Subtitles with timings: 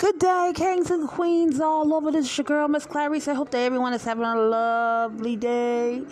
[0.00, 2.10] Good day, kings and queens all over.
[2.10, 3.28] This is your girl, Miss Clarice.
[3.28, 6.02] I hope that everyone is having a lovely day.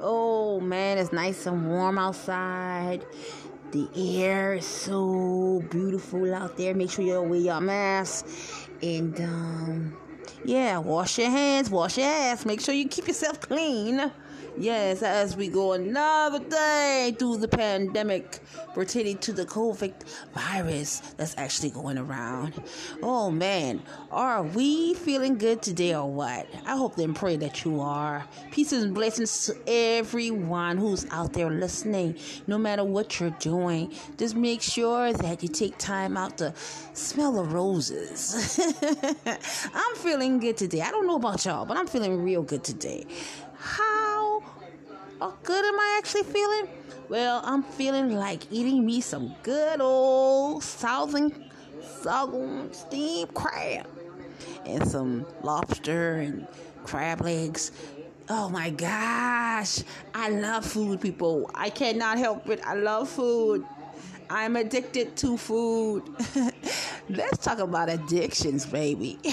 [0.00, 3.04] Oh man, it's nice and warm outside.
[3.72, 6.74] The air is so beautiful out there.
[6.74, 8.26] Make sure you wear your mask.
[8.80, 9.96] And um,
[10.42, 12.46] yeah, wash your hands, wash your ass.
[12.46, 14.10] Make sure you keep yourself clean.
[14.56, 18.38] Yes, as we go another day through the pandemic
[18.72, 19.92] pertaining to the COVID
[20.32, 22.62] virus that's actually going around.
[23.02, 23.82] Oh man,
[24.12, 26.46] are we feeling good today or what?
[26.66, 28.24] I hope and pray that you are.
[28.52, 32.16] Peace and blessings to everyone who's out there listening,
[32.46, 33.92] no matter what you're doing.
[34.18, 36.54] Just make sure that you take time out to
[36.92, 38.60] smell the roses.
[39.74, 40.80] I'm feeling good today.
[40.80, 43.04] I don't know about y'all, but I'm feeling real good today.
[43.56, 44.03] How
[45.20, 46.68] oh, good am I actually feeling?
[47.08, 51.50] Well, I'm feeling like eating me some good old southern
[52.00, 53.86] southern steamed crab
[54.66, 56.46] and some lobster and
[56.84, 57.72] crab legs.
[58.28, 59.82] Oh my gosh,
[60.14, 61.50] I love food, people.
[61.54, 62.60] I cannot help it.
[62.64, 63.64] I love food.
[64.30, 66.02] I'm addicted to food.
[67.10, 69.18] Let's talk about addictions, baby.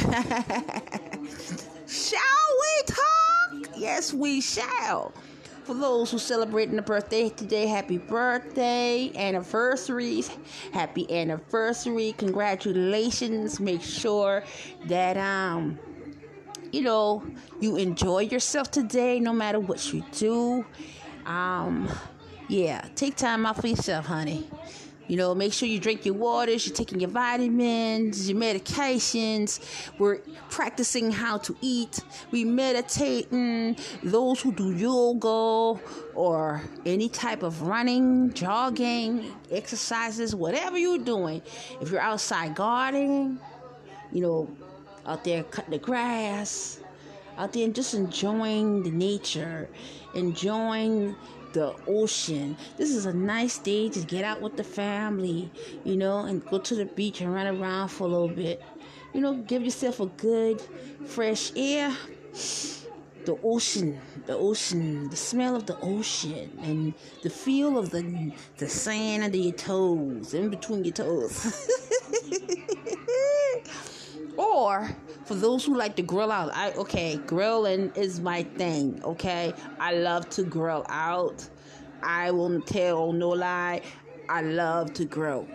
[1.88, 2.20] Shall
[2.62, 3.70] we talk?
[3.78, 5.14] Yes, we shall.
[5.64, 10.30] For those who celebrating a birthday today, happy birthday, anniversaries,
[10.74, 13.60] happy anniversary, congratulations.
[13.60, 14.44] Make sure
[14.86, 15.78] that um
[16.72, 17.24] you know
[17.60, 20.66] you enjoy yourself today no matter what you do.
[21.26, 21.90] Um
[22.48, 24.50] yeah, take time out for yourself, honey.
[25.12, 29.60] You know, make sure you drink your waters, you're taking your vitamins, your medications.
[30.00, 32.00] We're practicing how to eat.
[32.32, 33.76] We meditating.
[34.04, 35.82] Those who do yoga
[36.16, 41.42] or any type of running, jogging, exercises, whatever you're doing.
[41.82, 43.38] If you're outside gardening,
[44.14, 44.50] you know,
[45.06, 46.80] out there cutting the grass,
[47.38, 49.68] out there just enjoying the nature,
[50.14, 51.18] enjoying
[51.54, 52.58] the ocean.
[52.78, 55.50] This is a nice day to get out with the family,
[55.84, 58.62] you know, and go to the beach and run around for a little bit.
[59.14, 60.62] You know, give yourself a good
[61.06, 61.96] fresh air.
[63.26, 68.68] The ocean, the ocean, the smell of the ocean, and the feel of the the
[68.68, 71.70] sand under your toes, in between your toes.
[74.38, 74.90] or
[75.32, 79.02] for those who like to grill out, I okay, grilling is my thing.
[79.02, 81.48] Okay, I love to grill out.
[82.04, 83.82] I won't tell no lie.
[84.28, 85.48] I love to grill.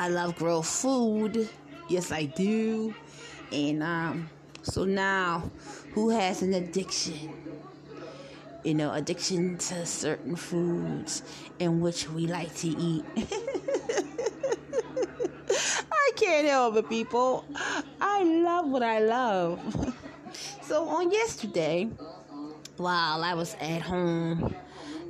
[0.00, 1.48] I love grill food.
[1.88, 2.96] Yes, I do.
[3.52, 4.28] And um,
[4.62, 5.48] so now,
[5.92, 7.32] who has an addiction?
[8.64, 11.22] You know, addiction to certain foods
[11.60, 13.04] in which we like to eat.
[16.18, 17.44] can't help it, people.
[18.00, 19.94] I love what I love.
[20.62, 21.88] so on yesterday,
[22.76, 24.54] while I was at home,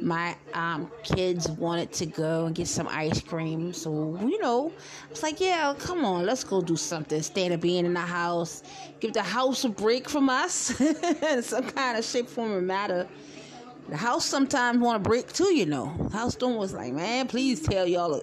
[0.01, 3.73] my um, kids wanted to go and get some ice cream.
[3.73, 4.71] So, you know,
[5.07, 7.17] I was like, yeah, come on, let's go do something.
[7.17, 8.63] Instead of being in the house,
[9.01, 13.09] give the house a break from us in some kind of shape, form, or matter.
[13.89, 15.87] The house sometimes want to break too, you know.
[16.13, 18.22] House don't was like, man, please tell y'all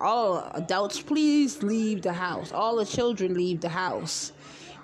[0.00, 2.52] all adults, please leave the house.
[2.52, 4.32] All the children leave the house.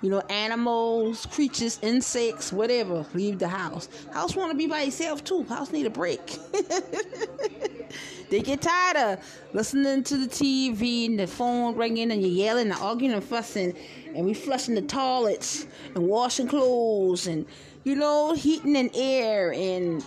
[0.01, 3.89] You know, animals, creatures, insects, whatever, leave the house.
[4.13, 5.43] House want to be by itself too.
[5.43, 6.37] House need a break.
[8.29, 12.71] they get tired of listening to the TV and the phone ringing and you're yelling
[12.71, 13.73] and arguing and fussing
[14.13, 15.65] and we flushing the toilets
[15.95, 17.45] and washing clothes and
[17.83, 20.03] you know heating and air and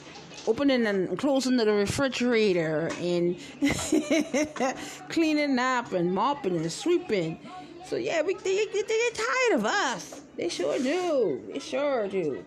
[0.49, 3.39] opening and closing the refrigerator and
[5.11, 7.39] cleaning up and mopping and sweeping.
[7.87, 10.23] So yeah, we, they, they get tired of us.
[10.37, 11.43] They sure do.
[11.53, 12.43] They sure do.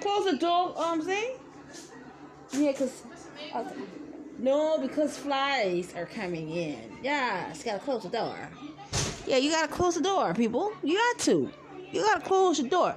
[0.00, 1.32] Close the door, um, see?
[2.52, 3.02] Yeah, because.
[3.54, 3.64] Uh,
[4.38, 6.98] no, because flies are coming in.
[7.02, 8.36] Yeah, it's gotta close the door.
[9.26, 10.72] Yeah, you gotta close the door, people.
[10.82, 11.50] You got to.
[11.90, 12.94] You gotta close the door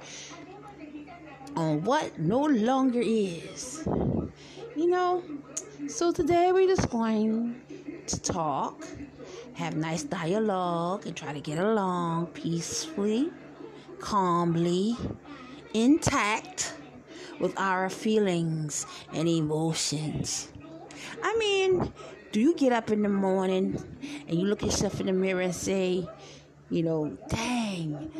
[1.56, 3.82] on what no longer is.
[4.76, 5.22] You know,
[5.88, 7.60] so today we're just going
[8.06, 8.86] to talk,
[9.54, 13.30] have nice dialogue, and try to get along peacefully,
[14.00, 14.96] calmly,
[15.74, 16.74] intact
[17.38, 20.48] with our feelings and emotions.
[21.22, 21.92] I mean,
[22.30, 23.82] do you get up in the morning
[24.26, 26.08] and you look yourself in the mirror and say,
[26.70, 28.10] you know, dang,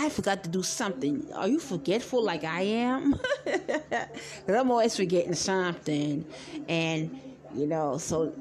[0.00, 1.30] I forgot to do something.
[1.34, 3.20] Are you forgetful like I am?
[3.44, 6.24] Because I'm always forgetting something.
[6.68, 7.20] And,
[7.54, 8.32] you know, so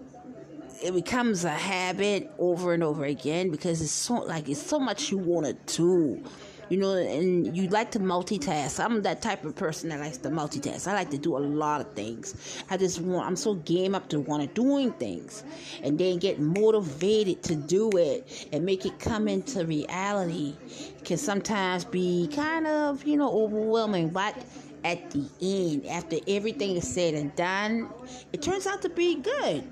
[0.82, 5.12] it becomes a habit over and over again because it's so like it's so much
[5.12, 6.24] you want to do
[6.70, 8.84] you know, and you like to multitask.
[8.84, 10.88] I'm that type of person that likes to multitask.
[10.88, 12.64] I like to do a lot of things.
[12.70, 15.44] I just want, I'm so game up to want to doing things
[15.84, 20.54] and then get motivated to do it and make it come into reality
[21.00, 24.10] it can sometimes be kind of, you know, overwhelming.
[24.10, 24.36] But
[24.84, 27.90] at the end, after everything is said and done,
[28.34, 29.64] it turns out to be good.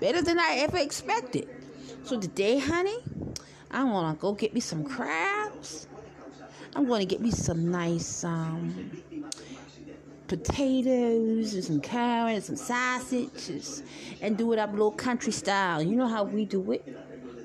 [0.00, 1.48] Better than I ever expected.
[2.04, 2.98] So today, honey,
[3.70, 5.86] I want to go get me some crabs
[6.74, 9.02] I'm going to get me some nice um,
[10.28, 12.66] potatoes and some carrots, and some
[13.00, 13.82] sausages,
[14.20, 15.82] and do it up a little country style.
[15.82, 16.86] You know how we do it.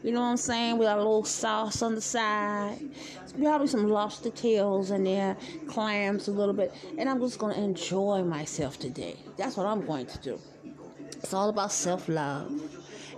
[0.03, 0.77] You know what I'm saying?
[0.77, 2.77] With a little sauce on the side.
[3.39, 5.37] Probably some lobster tails in there,
[5.67, 6.73] clams a little bit.
[6.97, 9.15] And I'm just going to enjoy myself today.
[9.37, 10.39] That's what I'm going to do.
[11.11, 12.51] It's all about self love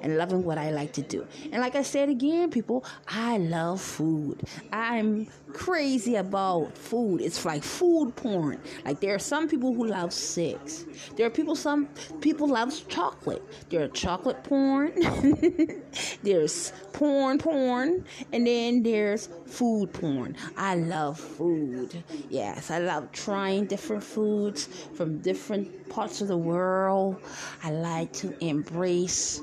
[0.05, 1.25] and loving what I like to do.
[1.51, 4.43] And like I said again, people, I love food.
[4.71, 7.21] I'm crazy about food.
[7.21, 8.61] It's like food porn.
[8.85, 10.85] Like there are some people who love sex.
[11.15, 11.87] There are people some
[12.21, 13.41] people love chocolate.
[13.69, 14.93] There's chocolate porn.
[16.23, 20.37] there's porn porn and then there's food porn.
[20.55, 22.03] I love food.
[22.29, 27.19] Yes, I love trying different foods from different parts of the world.
[27.63, 29.41] I like to embrace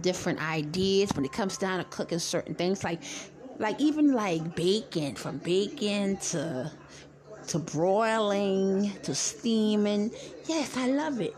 [0.00, 3.00] different ideas when it comes down to cooking certain things like
[3.58, 6.70] like even like bacon from bacon to
[7.48, 10.10] to broiling to steaming.
[10.48, 11.34] Yes i love it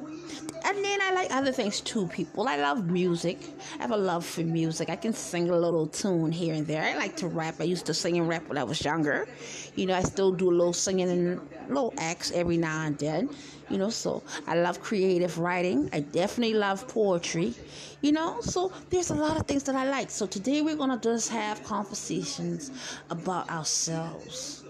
[0.65, 2.49] and then I like other things too, people.
[2.49, 3.38] I love music.
[3.79, 4.88] I have a love for music.
[4.88, 6.82] I can sing a little tune here and there.
[6.82, 7.56] I like to rap.
[7.61, 9.29] I used to sing and rap when I was younger.
[9.76, 13.29] You know, I still do a little singing and little acts every now and then.
[13.69, 15.91] You know, so I love creative writing.
[15.93, 17.55] I definitely love poetry.
[18.00, 20.11] You know, so there's a lot of things that I like.
[20.11, 22.71] So today we're gonna just have conversations
[23.11, 24.65] about ourselves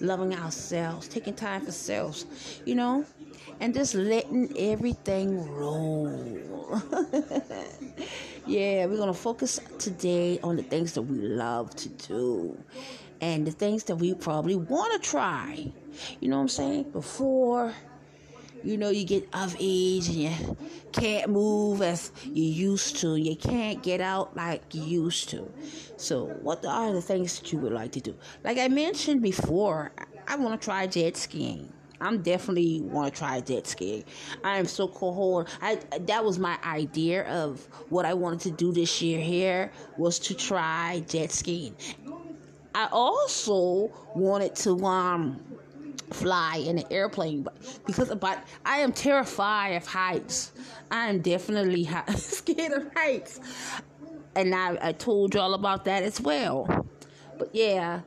[0.00, 2.24] loving ourselves, taking time for selves,
[2.64, 3.04] you know,
[3.60, 6.08] and just letting everything roll.
[8.46, 12.58] yeah, we're going to focus today on the things that we love to do
[13.20, 15.70] and the things that we probably want to try.
[16.20, 16.90] You know what I'm saying?
[16.90, 17.74] Before
[18.62, 20.56] you know you get of age and you
[20.92, 25.50] can't move as you used to you can't get out like you used to
[25.96, 28.14] so what are the things that you would like to do
[28.44, 29.92] like i mentioned before
[30.28, 34.04] i want to try jet skiing I'm definitely want to try jet skiing.
[34.42, 35.48] I am so cold.
[35.60, 39.20] I that was my idea of what I wanted to do this year.
[39.20, 41.74] Here was to try jet skiing.
[42.74, 45.40] I also wanted to um
[46.10, 50.52] fly in an airplane but because but I am terrified of heights.
[50.90, 53.40] I am definitely scared of heights.
[54.36, 56.86] And I, I told y'all about that as well.
[57.38, 58.00] But yeah,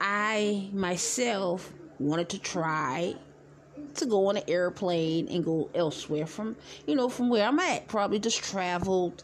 [0.00, 3.14] I myself wanted to try
[3.96, 6.56] to go on an airplane and go elsewhere from,
[6.86, 7.88] you know, from where I'm at.
[7.88, 9.22] Probably just traveled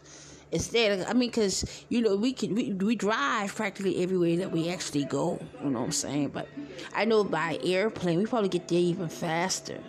[0.51, 1.05] instead.
[1.07, 5.05] I mean, because you know we can we, we drive practically everywhere that we actually
[5.05, 5.39] go.
[5.63, 6.29] You know what I'm saying?
[6.29, 6.47] But
[6.93, 9.79] I know by airplane we probably get there even faster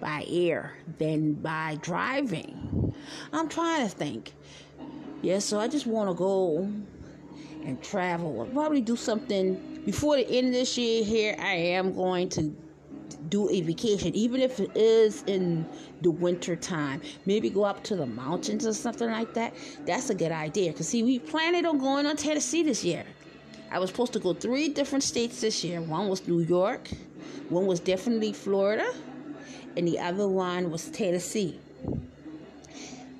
[0.00, 2.94] by air than by driving.
[3.32, 4.32] I'm trying to think.
[5.22, 6.70] Yeah, so I just want to go
[7.64, 8.42] and travel.
[8.42, 11.02] I'll probably do something before the end of this year.
[11.04, 12.54] Here, I am going to
[13.28, 15.66] do a vacation, even if it is in
[16.02, 17.00] the winter time.
[17.26, 19.54] Maybe go up to the mountains or something like that.
[19.86, 20.72] That's a good idea.
[20.72, 23.04] Because, see, we planned on going on Tennessee this year.
[23.70, 25.80] I was supposed to go three different states this year.
[25.80, 26.88] One was New York,
[27.48, 28.92] one was definitely Florida,
[29.76, 31.58] and the other one was Tennessee.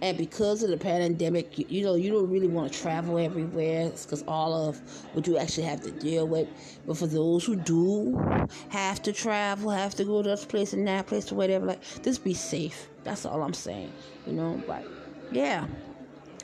[0.05, 3.89] And because of the pandemic, you, you know, you don't really want to travel everywhere
[3.89, 4.79] because all of
[5.15, 6.47] what you actually have to deal with.
[6.87, 8.23] But for those who do
[8.69, 12.03] have to travel, have to go to this place and that place or whatever, like,
[12.03, 12.91] just be safe.
[13.03, 13.91] That's all I'm saying,
[14.27, 14.63] you know.
[14.67, 14.87] But
[15.33, 15.67] yeah.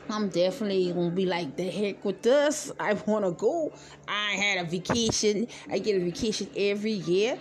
[0.09, 2.73] I'm definitely gonna be like the heck with this.
[2.81, 3.73] I wanna go.
[4.09, 5.47] I had a vacation.
[5.71, 7.39] I get a vacation every year,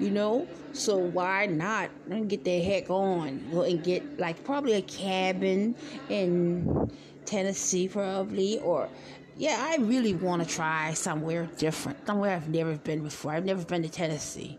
[0.00, 0.48] you know.
[0.72, 1.90] So why not?
[2.28, 3.48] get the heck on.
[3.52, 5.74] Go and get like probably a cabin
[6.08, 6.90] in
[7.24, 8.88] Tennessee, probably, or
[9.36, 13.32] yeah, I really want to try somewhere different, somewhere I've never been before.
[13.32, 14.58] I've never been to Tennessee,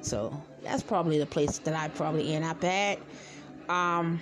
[0.00, 2.98] so that's probably the place that I probably end up at.
[3.68, 4.20] Um,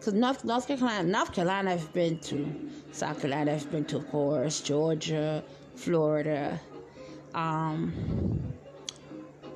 [0.00, 2.70] cause North North Carolina, North Carolina, I've been to.
[2.92, 4.62] South Carolina, I've been to, of course.
[4.62, 6.58] Georgia, Florida.
[7.34, 7.92] Um,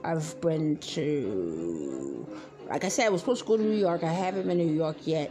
[0.02, 2.26] I've been to,
[2.68, 4.02] like I said, I was supposed to go to New York.
[4.02, 5.30] I haven't been to New York yet.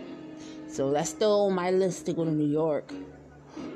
[0.67, 2.91] So that's still on my list to go to New York.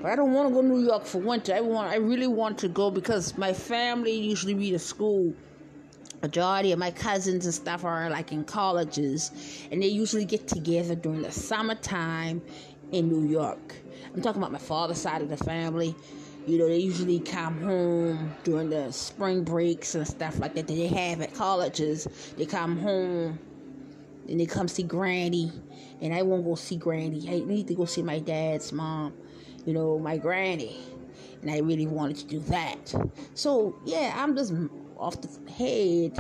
[0.02, 1.56] But I don't want to go to New York for winter.
[1.56, 5.34] I want, I really want to go because my family usually be to school.
[6.22, 9.32] Majority of my cousins and stuff are like in colleges,
[9.72, 12.42] and they usually get together during the summertime
[12.92, 13.76] in New York.
[14.14, 15.96] I'm talking about my father's side of the family.
[16.46, 20.76] You know, they usually come home during the spring breaks and stuff like that that
[20.76, 22.08] they have at colleges.
[22.38, 23.40] They come home
[24.28, 25.54] and they come see Granny.
[26.02, 27.30] And I won't go see Granny.
[27.30, 29.14] I need to go see my dad's mom,
[29.66, 30.78] you know, my granny.
[31.42, 32.94] And I really wanted to do that.
[33.36, 34.54] So, yeah, I'm just
[34.98, 36.18] off the head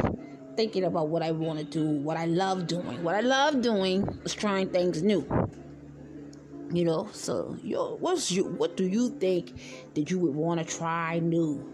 [0.56, 3.04] thinking about what I want to do, what I love doing.
[3.04, 5.28] What I love doing is trying things new
[6.74, 7.08] you know?
[7.14, 9.54] So yo what's you what do you think
[9.94, 11.70] that you would want to try new?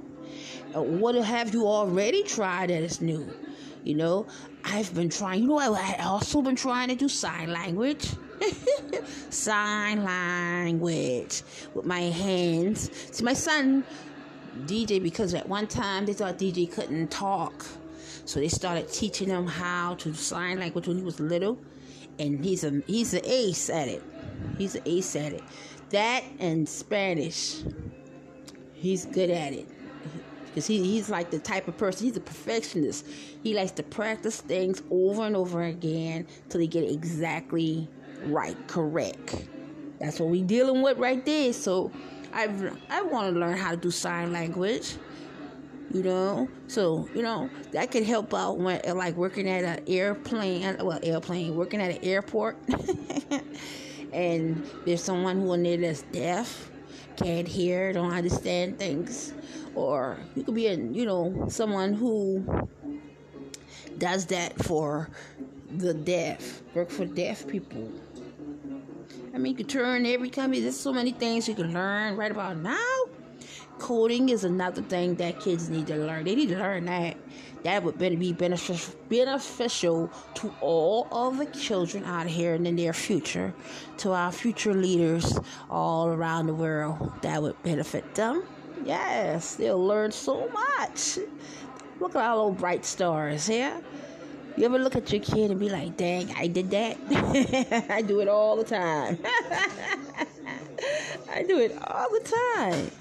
[0.76, 3.32] Uh, what have you already tried that is new
[3.84, 4.28] you know?
[4.64, 8.08] I've been trying you know i, I also been trying to do sign language?
[9.30, 12.90] Sign language with my hands.
[13.12, 13.84] See my son
[14.66, 17.66] dj because at one time they thought dj couldn't talk.
[18.26, 21.58] So they started teaching him how to sign language when he was little.
[22.20, 24.04] And he's a he's an ace at it
[24.58, 25.44] He's an ace at it.
[25.90, 27.58] That and Spanish.
[28.74, 29.68] He's good at it.
[30.46, 33.06] Because he, he's like the type of person, he's a perfectionist.
[33.44, 37.88] He likes to practice things over and over again till he get exactly
[38.26, 39.46] right, correct.
[40.00, 41.54] That's what we dealing with right there.
[41.54, 41.92] So
[42.34, 44.96] I I want to learn how to do sign language.
[45.92, 50.78] You know, so you know that could help out when like working at an airplane,
[50.82, 52.58] well, airplane, working at an airport.
[54.12, 56.72] and there's someone who in that's deaf,
[57.16, 59.34] can't hear, don't understand things,
[59.76, 62.68] or you could be a you know someone who
[63.98, 65.10] does that for
[65.78, 67.92] the deaf, work for deaf people.
[69.34, 70.62] I mean, you could turn every company.
[70.62, 72.96] There's so many things you can learn right about now.
[73.80, 76.26] Coding is another thing that kids need to learn.
[76.26, 77.18] They need to learn that
[77.64, 82.94] that would be beneficial beneficial to all of the children out here in the near
[82.94, 83.54] future,
[83.98, 85.38] to our future leaders
[85.70, 87.12] all around the world.
[87.22, 88.44] That would benefit them.
[88.86, 91.20] Yes, they'll learn so much.
[92.00, 93.82] Look at all those bright stars, yeah?
[94.56, 96.98] You ever look at your kid and be like, dang, I did that?
[97.90, 99.20] I do it all the time.
[101.32, 102.20] I do it all the
[102.56, 102.92] time.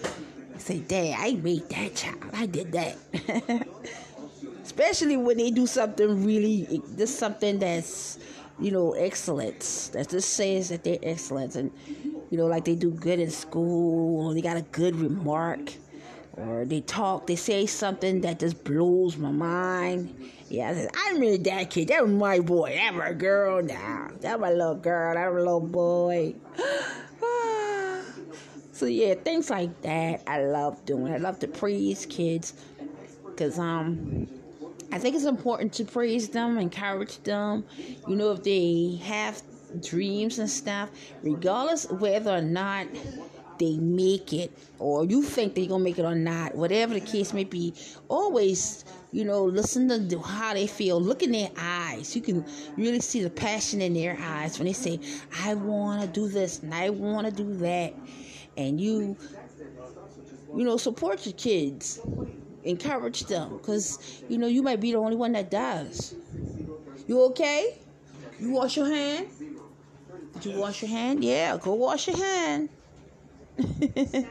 [0.58, 2.30] Say, dang, I made that child.
[2.32, 2.96] I did that.
[4.68, 8.18] especially when they do something really this something that's
[8.60, 11.72] you know excellence that just says that they're excellent and
[12.30, 15.72] you know like they do good in school or they got a good remark
[16.36, 20.14] or they talk they say something that just blows my mind.
[20.50, 21.88] Yeah i, said, I remember that kid.
[21.88, 22.74] That was my boy.
[22.74, 24.10] That a girl now.
[24.20, 25.14] That a little girl.
[25.14, 26.34] That a little boy
[27.22, 27.77] ah.
[28.78, 32.54] So yeah things like that i love doing i love to praise kids
[33.24, 34.28] because um
[34.90, 37.64] I think it's important to praise them, encourage them.
[38.08, 39.42] You know, if they have
[39.82, 40.88] dreams and stuff,
[41.22, 42.86] regardless whether or not
[43.58, 47.34] they make it or you think they're gonna make it or not, whatever the case
[47.34, 47.74] may be,
[48.08, 50.98] always, you know, listen to how they feel.
[50.98, 52.16] Look in their eyes.
[52.16, 52.44] You can
[52.78, 55.00] really see the passion in their eyes when they say,
[55.44, 57.92] I wanna do this and I wanna do that.
[58.58, 59.16] And you
[60.54, 62.00] you know, support your kids
[62.64, 66.14] encourage them because you know you might be the only one that does.
[67.06, 67.78] You okay?
[68.38, 69.28] You wash your hand?
[70.34, 71.24] Did you wash your hand?
[71.24, 72.68] Yeah, go wash your hand.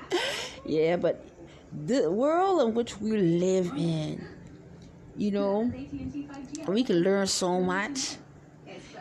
[0.66, 1.26] yeah, but
[1.86, 4.26] the world in which we live in,
[5.18, 5.72] you know,
[6.68, 8.16] we can learn so much.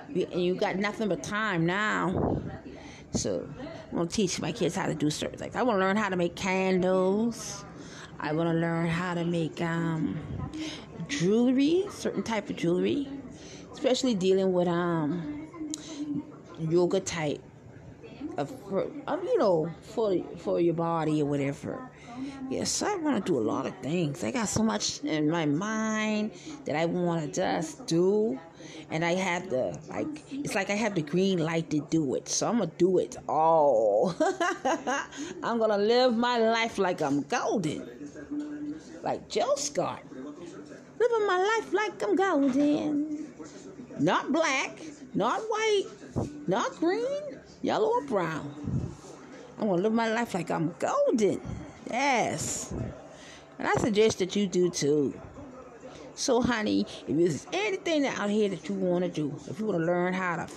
[0.08, 2.40] and you got nothing but time now.
[3.12, 3.48] So
[3.90, 5.56] I'm gonna teach my kids how to do certain things.
[5.56, 7.64] I want to learn how to make candles.
[8.18, 10.18] I want to learn how to make um,
[11.08, 13.08] jewelry, certain type of jewelry,
[13.72, 15.48] especially dealing with um,
[16.58, 17.42] yoga type
[18.36, 18.52] of,
[19.06, 21.90] of you know for for your body or whatever.
[22.48, 24.24] Yes, I want to do a lot of things.
[24.24, 26.32] I got so much in my mind
[26.64, 28.38] that I want to just do,
[28.90, 30.24] and I have the like.
[30.30, 33.16] It's like I have the green light to do it, so I'm gonna do it
[33.28, 34.14] all.
[35.42, 37.88] I'm gonna live my life like I'm golden,
[39.02, 43.26] like Jill Scott, living my life like I'm golden,
[43.98, 44.78] not black,
[45.14, 45.84] not white,
[46.46, 48.92] not green, yellow or brown.
[49.58, 51.40] I'm gonna live my life like I'm golden.
[51.90, 52.72] Yes.
[53.58, 55.18] And I suggest that you do too.
[56.16, 59.80] So, honey, if there's anything out here that you want to do, if you want
[59.80, 60.48] to learn how to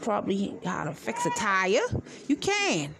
[0.00, 1.80] probably how to fix a tire,
[2.26, 2.92] you can.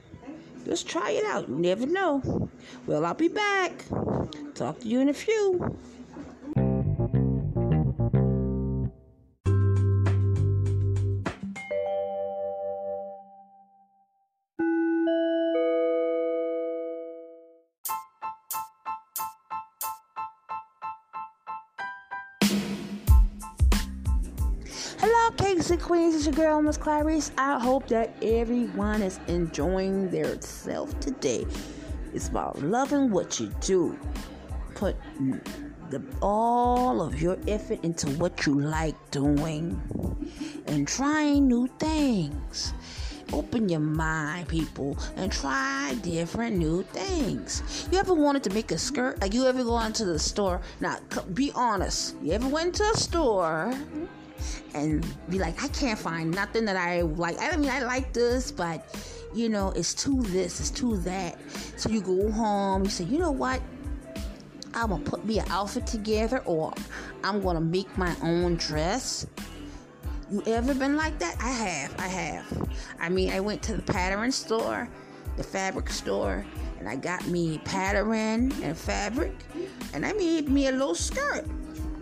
[0.65, 1.49] Just try it out.
[1.49, 2.49] You never know.
[2.87, 3.85] Well, I'll be back.
[4.55, 5.77] Talk to you in a few.
[25.75, 26.15] And queens.
[26.15, 27.33] It's your girl, Miss Clarice.
[27.37, 31.45] I hope that everyone is enjoying their self today.
[32.13, 33.99] It's about loving what you do.
[34.77, 34.95] Put
[35.91, 39.81] the, all of your effort into what you like doing
[40.69, 42.73] and trying new things.
[43.33, 47.89] Open your mind, people, and try different new things.
[47.91, 49.21] You ever wanted to make a skirt?
[49.21, 50.61] Like you ever go into the store?
[50.79, 50.99] Now,
[51.33, 52.15] be honest.
[52.23, 53.75] You ever went to a store?
[54.75, 57.37] And be like, I can't find nothing that I like.
[57.41, 58.85] I mean, I like this, but
[59.35, 61.39] you know, it's too this, it's too that.
[61.77, 63.61] So you go home, you say, you know what?
[64.75, 66.73] I'm gonna put me an outfit together, or
[67.23, 69.27] I'm gonna make my own dress.
[70.31, 71.37] You ever been like that?
[71.41, 72.69] I have, I have.
[72.99, 74.89] I mean, I went to the pattern store,
[75.37, 76.45] the fabric store,
[76.79, 79.33] and I got me pattern and fabric,
[79.93, 81.47] and I made me a little skirt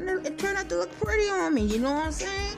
[0.09, 1.63] it turned out to look pretty on me.
[1.63, 2.57] You know what I'm saying?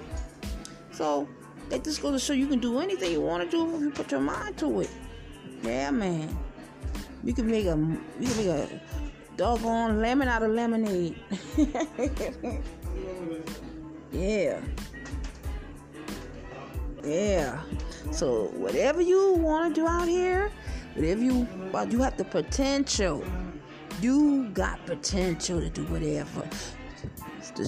[0.92, 1.28] So
[1.68, 3.90] that just goes to show you can do anything you want to do if you
[3.90, 4.90] put your mind to it.
[5.62, 6.37] Yeah, man.
[7.22, 7.76] You can make a
[8.20, 8.80] you can make a
[9.37, 11.16] doggone lemon out of lemonade.
[14.12, 14.61] yeah.
[17.02, 17.61] Yeah.
[18.12, 20.50] So whatever you want to do out here,
[20.94, 21.48] whatever you
[21.90, 23.24] you have the potential.
[24.00, 26.48] You got potential to do whatever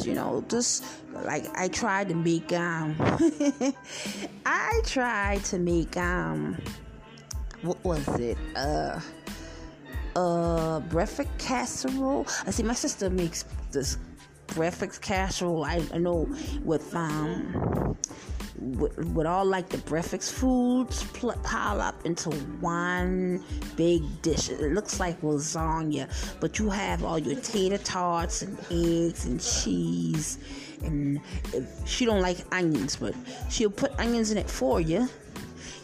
[0.04, 0.84] you know just
[1.24, 2.96] like i tried to make um
[4.46, 6.56] i tried to make um
[7.62, 8.38] what was it?
[8.54, 9.00] Uh
[10.14, 12.26] uh breakfast casserole?
[12.46, 13.98] I see my sister makes this
[14.48, 16.28] breakfast casserole i, know
[16.64, 17.96] with um
[18.58, 22.30] with, with all like the breakfast foods pl- pile up into
[22.60, 23.42] one
[23.76, 24.48] big dish.
[24.50, 26.08] It looks like lasagna,
[26.40, 30.38] but you have all your tater tots and eggs and cheese.
[30.82, 31.20] And
[31.84, 33.14] she don't like onions, but
[33.50, 35.08] she'll put onions in it for you.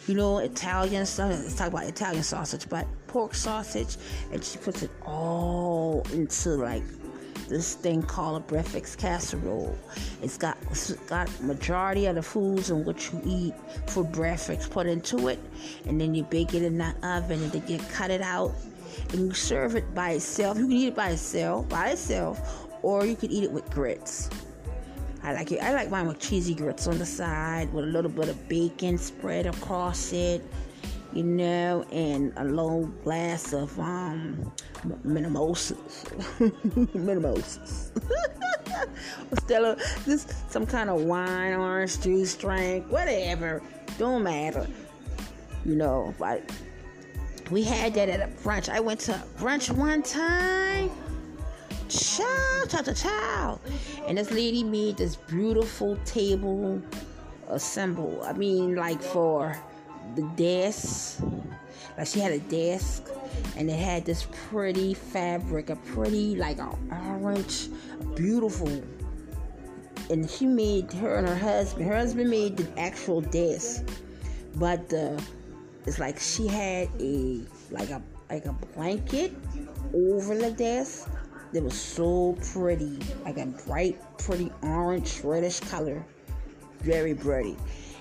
[0.07, 1.31] You know, Italian stuff.
[1.31, 3.97] Let's talk about Italian sausage, but pork sausage,
[4.31, 6.83] and she puts it all into like
[7.53, 9.77] this thing called a breakfast casserole.
[10.21, 13.53] It's got it's got majority of the foods and what you eat
[13.87, 15.39] for breakfast put into it,
[15.85, 18.51] and then you bake it in the oven, and then you cut it out,
[19.11, 20.57] and you serve it by itself.
[20.57, 24.29] You can eat it by itself, by itself, or you can eat it with grits.
[25.21, 25.59] I like it.
[25.61, 28.97] I like mine with cheesy grits on the side with a little bit of bacon
[28.97, 30.41] spread across it
[31.13, 34.51] you know, and a long glass of um
[35.03, 35.75] mimosa,
[36.93, 37.61] mimosa.
[39.43, 43.61] Stella, just some kind of wine, orange juice, drink, whatever,
[43.97, 44.67] don't matter,
[45.65, 46.13] you know.
[46.17, 46.49] But
[47.51, 48.69] we had that at a brunch.
[48.69, 50.89] I went to brunch one time.
[51.89, 53.59] Child, child, child.
[54.07, 56.81] And this lady made this beautiful table
[57.49, 58.23] assemble.
[58.23, 59.55] I mean, like for
[60.15, 61.21] the desk.
[61.97, 63.07] Like she had a desk
[63.55, 66.59] and it had this pretty fabric, a pretty like
[66.91, 67.69] orange,
[68.15, 68.83] beautiful.
[70.09, 71.87] And she made her and her husband.
[71.87, 73.85] Her husband made the actual desk,
[74.55, 75.21] but the
[75.85, 79.33] it's like she had a like a like a blanket
[79.93, 81.09] over the desk
[81.53, 86.03] that was so pretty, like a bright, pretty orange, reddish color,
[86.81, 87.55] very pretty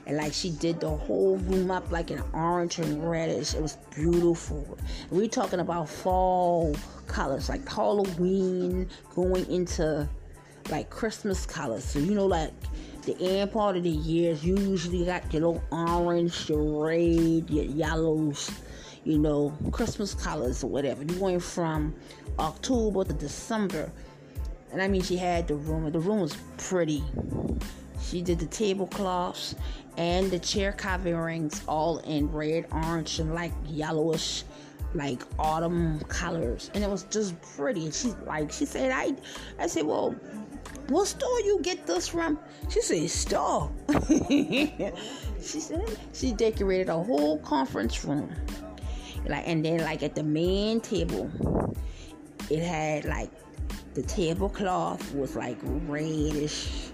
[0.06, 3.54] and like she did the whole room up like an orange and reddish.
[3.54, 4.78] It was beautiful.
[5.10, 6.74] And we're talking about fall
[7.06, 10.08] colors, like Halloween going into
[10.70, 11.84] like Christmas colors.
[11.84, 12.52] So you know, like
[13.02, 17.64] the end part of the year is usually got your little orange, your red, your
[17.64, 18.50] yellows,
[19.04, 21.02] you know, Christmas colors or whatever.
[21.02, 21.94] You're going from
[22.38, 23.90] October to December.
[24.72, 25.90] And I mean, she had the room.
[25.90, 27.02] The room was pretty.
[28.02, 29.54] She did the tablecloths
[29.96, 34.44] and the chair coverings all in red, orange, and like yellowish,
[34.94, 36.70] like autumn colors.
[36.74, 37.86] And it was just pretty.
[37.86, 39.14] And she like she said, I
[39.58, 40.14] I said, Well,
[40.88, 42.38] what store you get this from?
[42.68, 43.70] She said, store.
[44.28, 44.90] she
[45.40, 48.32] said she decorated a whole conference room.
[49.26, 51.30] Like and then like at the main table,
[52.50, 53.30] it had like
[53.94, 56.91] the tablecloth was like reddish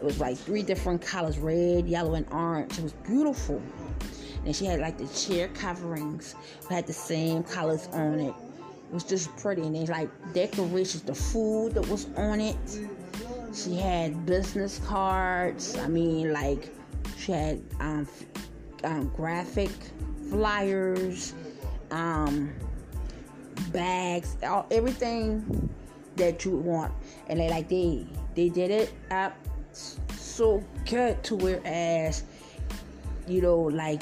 [0.00, 2.78] it was like three different colors red, yellow, and orange.
[2.78, 3.60] It was beautiful.
[4.46, 6.34] And she had like the chair coverings
[6.70, 8.34] had the same colors on it.
[8.88, 9.60] It was just pretty.
[9.60, 12.56] And they like decorations, the food that was on it.
[13.52, 15.76] She had business cards.
[15.76, 16.70] I mean, like
[17.18, 18.08] she had um,
[18.82, 19.70] um, graphic
[20.30, 21.34] flyers,
[21.90, 22.50] um,
[23.70, 25.68] bags, all, everything
[26.16, 26.94] that you want.
[27.26, 29.36] And they like they they did it up
[30.40, 32.24] so good to whereas
[33.28, 34.00] you know like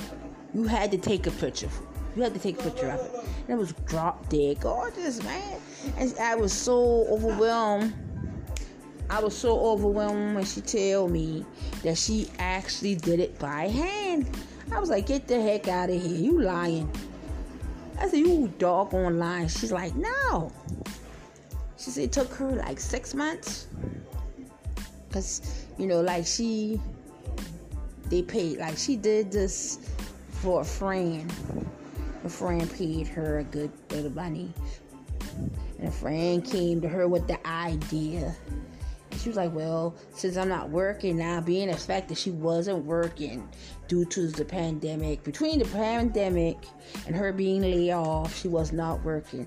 [0.55, 1.69] you had to take a picture.
[2.15, 3.13] You had to take a picture of it.
[3.49, 5.61] And it was drop dead gorgeous man.
[5.97, 7.93] And i was so overwhelmed.
[9.11, 11.45] I was so overwhelmed when she told me
[11.83, 14.31] that she actually did it by hand.
[14.71, 16.17] I was like get the heck out of here.
[16.17, 16.89] You lying.
[18.01, 19.49] I said you doggone lying.
[19.49, 20.53] She's like no.
[21.79, 23.67] She said it took her like six months.
[25.09, 26.81] Because you know like she
[28.11, 29.79] they paid like she did this
[30.31, 31.33] for a friend.
[32.25, 34.53] A friend paid her a good bit of money.
[35.79, 38.35] And a friend came to her with the idea.
[39.11, 42.31] And she was like well since i'm not working now being the fact that she
[42.31, 43.49] wasn't working
[43.89, 46.59] due to the pandemic between the pandemic
[47.07, 49.47] and her being laid off she was not working.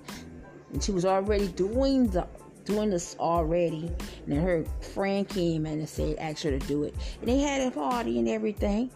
[0.73, 2.27] And she was already doing the
[2.65, 3.91] doing this already.
[4.27, 6.95] And her friend came and said, asked her to do it.
[7.19, 8.91] And they had a party and everything.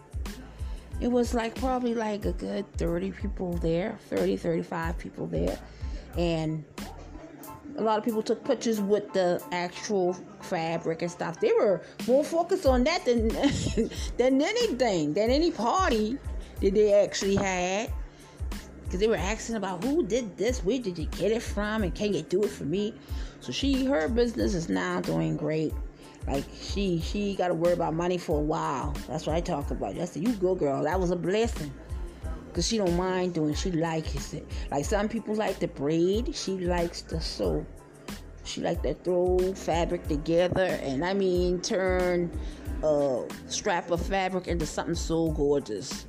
[1.02, 5.60] It was like probably like a good 30 people there, 30, 35 people there.
[6.18, 6.64] And
[7.78, 11.40] a lot of people took pictures with the actual fabric and stuff.
[11.40, 13.28] They were more focused on that than
[14.18, 16.18] than anything, than any party
[16.62, 17.92] that they actually had
[18.96, 21.94] because they were asking about who did this, where did you get it from, and
[21.94, 22.94] can you do it for me?
[23.42, 25.74] So she, her business is now doing great.
[26.28, 28.96] Like she, she got to worry about money for a while.
[29.10, 29.98] That's what I talk about.
[29.98, 30.82] I said, you go, girl.
[30.84, 31.74] That was a blessing.
[32.54, 33.54] Cause she don't mind doing.
[33.54, 34.48] She likes it.
[34.72, 36.34] Like some people like to braid.
[36.34, 37.66] She likes to sew.
[38.46, 42.32] She like to throw fabric together, and I mean turn
[42.82, 46.06] a strap of fabric into something so gorgeous.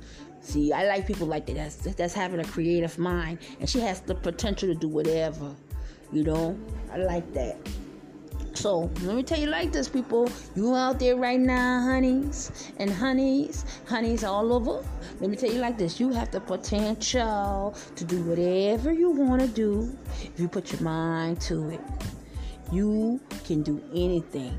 [0.47, 1.55] See, I like people like that.
[1.55, 5.53] That's, that's having a creative mind, and she has the potential to do whatever.
[6.13, 6.57] You know,
[6.89, 7.57] I like that.
[8.53, 10.31] So let me tell you like this, people.
[10.55, 14.87] You out there right now, honeys and honeys, honeys all over.
[15.19, 15.99] Let me tell you like this.
[15.99, 20.81] You have the potential to do whatever you want to do if you put your
[20.81, 21.81] mind to it.
[22.71, 24.57] You can do anything.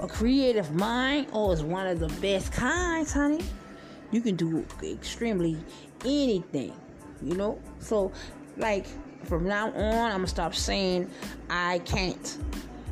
[0.00, 3.40] A creative mind, oh, is one of the best kinds, honey
[4.10, 5.56] you can do extremely
[6.04, 6.72] anything,
[7.22, 7.58] you know?
[7.78, 8.12] So,
[8.56, 8.86] like,
[9.24, 11.10] from now on, I'm gonna stop saying
[11.50, 12.38] I can't.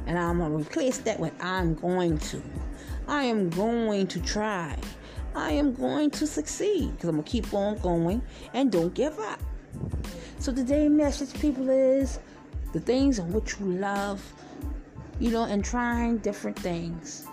[0.07, 2.42] And I'm gonna replace that with I'm going to.
[3.07, 4.77] I am going to try.
[5.35, 8.22] I am going to succeed because I'm gonna keep on going
[8.55, 9.40] and don't give up.
[10.38, 12.18] So today's message, people, is
[12.72, 14.20] the things in which you love,
[15.20, 17.27] you know, and trying different things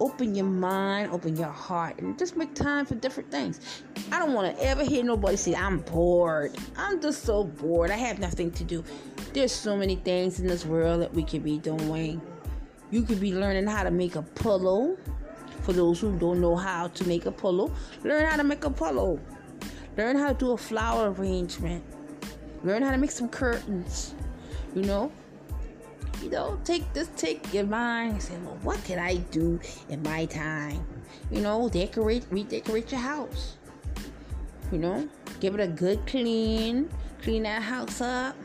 [0.00, 3.82] open your mind, open your heart, and just make time for different things.
[4.10, 6.56] I don't want to ever hear nobody say, I'm bored.
[6.76, 7.90] I'm just so bored.
[7.90, 8.82] I have nothing to do.
[9.34, 12.20] There's so many things in this world that we could be doing.
[12.90, 14.96] You could be learning how to make a pillow.
[15.62, 17.70] For those who don't know how to make a pillow,
[18.02, 19.20] learn how to make a pillow.
[19.98, 21.84] Learn how to do a flower arrangement.
[22.64, 24.14] Learn how to make some curtains.
[24.74, 25.12] You know,
[26.22, 30.02] you know, take this, take your mind and say, well, what can I do in
[30.02, 30.84] my time?
[31.30, 33.56] You know, decorate, redecorate your house.
[34.70, 35.08] You know,
[35.40, 36.88] give it a good clean,
[37.22, 38.36] clean that house up.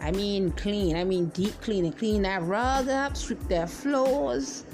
[0.00, 0.96] I mean, clean.
[0.96, 4.64] I mean, deep clean and clean that rug up, sweep their floors.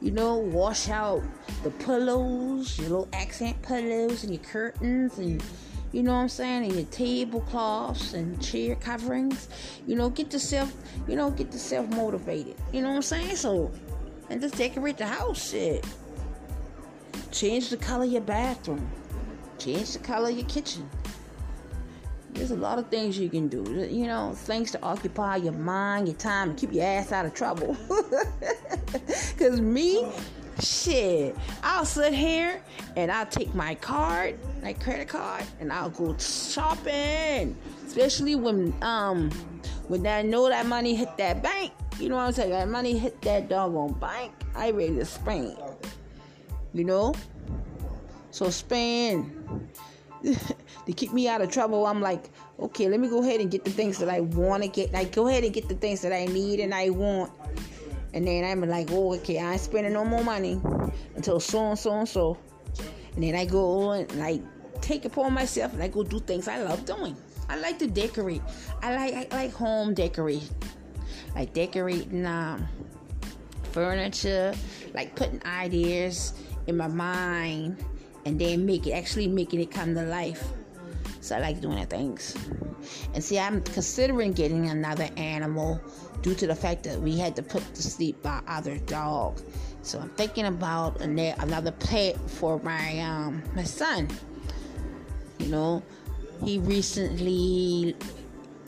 [0.00, 1.22] You know, wash out
[1.64, 5.42] the pillows, your little accent pillows, and your curtains, and
[5.98, 9.48] you know what I'm saying, and your tablecloths and chair coverings.
[9.84, 10.72] You know, get yourself,
[11.08, 12.54] you know, get yourself motivated.
[12.72, 13.34] You know what I'm saying?
[13.34, 13.72] So,
[14.30, 15.50] and just decorate the house.
[15.50, 15.84] Shit.
[17.32, 18.88] Change the color of your bathroom.
[19.58, 20.88] Change the color of your kitchen.
[22.30, 26.06] There's a lot of things you can do, you know, things to occupy your mind,
[26.06, 27.76] your time, and keep your ass out of trouble.
[29.36, 30.10] Because me,
[30.60, 32.62] shit, I'll sit here
[32.96, 37.56] and I'll take my card, my credit card, and I'll go shopping.
[37.86, 39.30] Especially when um
[39.88, 41.72] when I know that money hit that bank.
[41.98, 42.50] You know what I'm saying?
[42.50, 44.32] That money hit that doggone bank.
[44.54, 45.56] I ready to spend.
[46.72, 47.14] You know?
[48.30, 49.68] So spend.
[50.22, 53.64] to keep me out of trouble, I'm like, okay, let me go ahead and get
[53.64, 54.92] the things that I want to get.
[54.92, 57.32] Like, go ahead and get the things that I need and I want.
[58.14, 60.60] And then I'm like, oh, okay, I ain't spending no more money
[61.14, 62.38] until so and so and so.
[63.14, 64.42] And then I go and like
[64.80, 67.16] take it upon myself and I go do things I love doing.
[67.48, 68.42] I like to decorate.
[68.82, 70.54] I like I like home decoration.
[71.34, 72.66] Like decorating um,
[73.72, 74.54] furniture,
[74.94, 76.34] like putting ideas
[76.66, 77.84] in my mind
[78.24, 80.52] and then make it actually making it come to life.
[81.20, 82.36] So I like doing things.
[83.14, 85.80] And see, I'm considering getting another animal
[86.22, 89.40] due to the fact that we had to put to sleep our other dog.
[89.82, 94.08] So I'm thinking about another pet for my um my son.
[95.38, 95.82] You know,
[96.44, 97.96] he recently,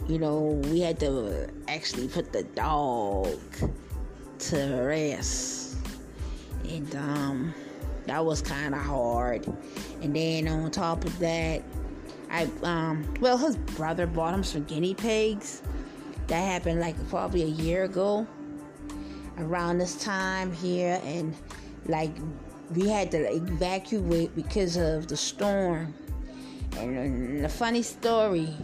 [0.09, 3.39] you know, we had to actually put the dog
[4.39, 5.77] to rest,
[6.69, 7.55] and um
[8.07, 9.47] that was kind of hard.
[10.03, 11.63] And then on top of that,
[12.31, 15.62] I um well his brother bought him some guinea pigs.
[16.29, 18.27] That happened like probably a year ago.
[19.38, 21.35] Around this time here, and
[21.87, 22.12] like
[22.75, 25.95] we had to evacuate because of the storm.
[26.77, 28.55] And a funny story,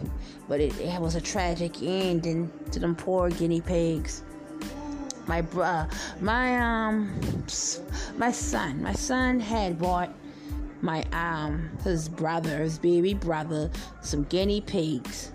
[0.47, 4.23] but it, it was a tragic ending to them poor guinea pigs
[5.27, 5.85] my bro,
[6.21, 7.43] my um,
[8.17, 10.13] my son, my son had bought
[10.81, 13.69] my um his brother, his baby brother,
[14.01, 15.31] some guinea pigs,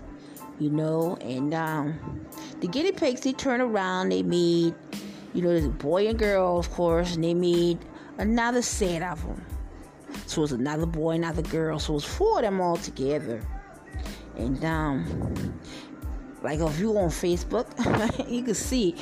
[0.59, 2.25] you know, and um,
[2.61, 4.75] the guinea pigs they turn around, they made,
[5.33, 7.79] you know, the boy and girl, of course, and they made
[8.17, 9.45] another set of them.
[10.27, 11.79] So it was another boy, another girl.
[11.79, 13.41] So it was four of them all together.
[14.37, 15.59] And um,
[16.41, 17.67] like if you on Facebook,
[18.29, 18.95] you can see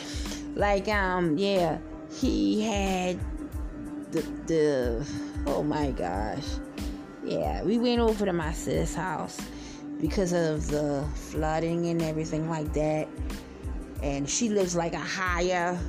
[0.56, 1.78] like um yeah
[2.12, 3.18] he had
[4.12, 5.08] the the
[5.48, 6.46] oh my gosh.
[7.24, 9.40] Yeah we went over to my sis house
[10.00, 13.08] because of the flooding and everything like that.
[14.02, 15.80] And she lives like a higher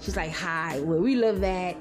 [0.00, 1.76] she's like high where we live at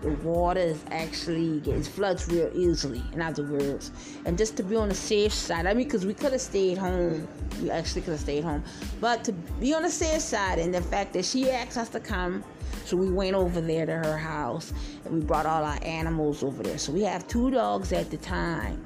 [0.00, 3.90] the water is actually gets floods real easily in other words.
[4.24, 6.78] And just to be on the safe side i mean because we could have stayed
[6.78, 7.26] home
[7.60, 8.62] we actually could have stayed home.
[9.00, 12.00] But to be on the safe side and the fact that she asked us to
[12.00, 12.44] come
[12.88, 14.72] so we went over there to her house
[15.04, 18.16] and we brought all our animals over there so we have two dogs at the
[18.18, 18.76] time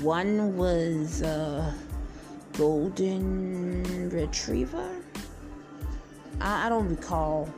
[0.00, 1.74] one was a
[2.58, 4.90] golden retriever
[6.40, 7.48] I, I don't recall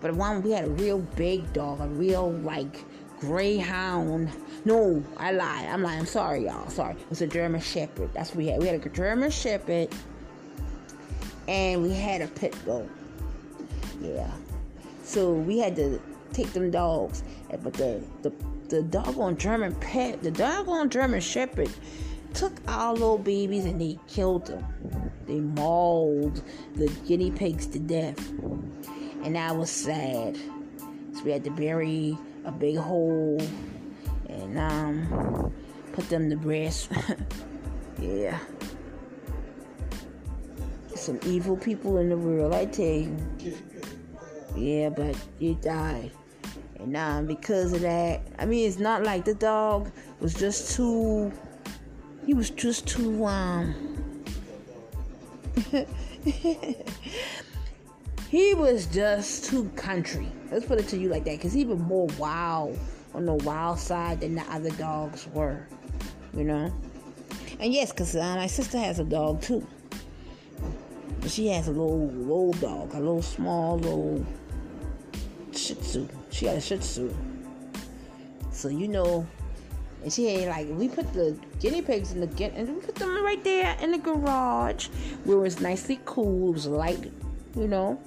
[0.00, 2.84] but one we had a real big dog, a real like
[3.20, 4.30] greyhound.
[4.64, 5.66] No, I lied.
[5.68, 6.00] I'm lying.
[6.00, 6.68] I'm sorry, y'all.
[6.70, 6.94] Sorry.
[6.94, 8.10] It was a German Shepherd.
[8.14, 8.60] That's what we had.
[8.60, 9.88] We had a German Shepherd,
[11.46, 12.88] and we had a pit bull.
[14.00, 14.30] Yeah.
[15.08, 15.98] So we had to
[16.34, 17.22] take them dogs,
[17.62, 18.30] but the the
[18.68, 21.70] the doggone German pet, the doggone German Shepherd,
[22.34, 25.10] took our little babies and they killed them.
[25.26, 26.42] They mauled
[26.74, 28.18] the guinea pigs to death
[29.24, 30.36] and I was sad.
[31.14, 33.40] So we had to bury a big hole
[34.28, 35.54] and um,
[35.92, 36.90] put them to rest.
[37.98, 38.38] yeah.
[40.94, 43.16] Some evil people in the world, I tell you.
[44.56, 46.10] Yeah, but he died.
[46.78, 51.32] And um, because of that, I mean, it's not like the dog was just too.
[52.24, 53.74] He was just too um.
[58.28, 60.28] he was just too country.
[60.50, 62.78] Let's put it to you like that, because even more wild
[63.14, 65.66] on the wild side than the other dogs were,
[66.34, 66.72] you know.
[67.58, 69.66] And yes, because uh, my sister has a dog too.
[71.20, 74.26] But she has a little little dog, a little small little
[75.52, 76.08] Shih Tzu.
[76.30, 77.14] She got a Shih Tzu.
[78.52, 79.26] So you know,
[80.02, 82.94] and she had like we put the guinea pigs in the get and we put
[82.94, 84.88] them right there in the garage
[85.24, 86.50] where it was nicely cool.
[86.50, 87.12] It was light,
[87.56, 88.00] you know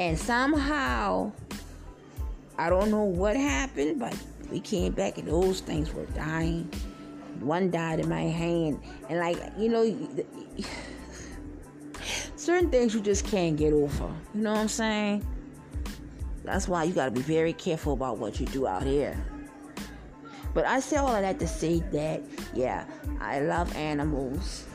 [0.00, 1.30] and somehow
[2.56, 4.16] I don't know what happened, but
[4.50, 6.72] we came back and those things were dying.
[7.40, 9.82] One died in my hand, and like you know,
[12.50, 14.12] certain things you just can't get over.
[14.34, 15.24] You know what I'm saying?
[16.42, 19.16] That's why you gotta be very careful about what you do out here.
[20.52, 22.20] But I say all of that to say that,
[22.52, 22.86] yeah,
[23.20, 24.66] I love animals.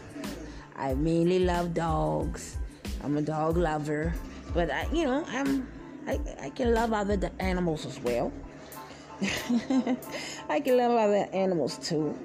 [0.77, 2.55] I mainly love dogs.
[3.03, 4.13] I'm a dog lover,
[4.53, 5.67] but I, you know, I'm
[6.07, 8.31] I, I can love other animals as well.
[9.21, 12.17] I can love other animals too.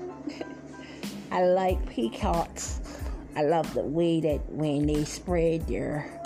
[1.33, 2.80] I like peacocks.
[3.41, 6.21] I love the way that when they spread their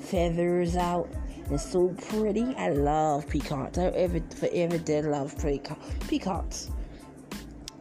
[0.00, 1.10] feathers out,
[1.50, 2.54] it's so pretty.
[2.56, 3.76] I love peacocks.
[3.76, 5.36] I ever forever did love
[6.08, 6.70] peacocks.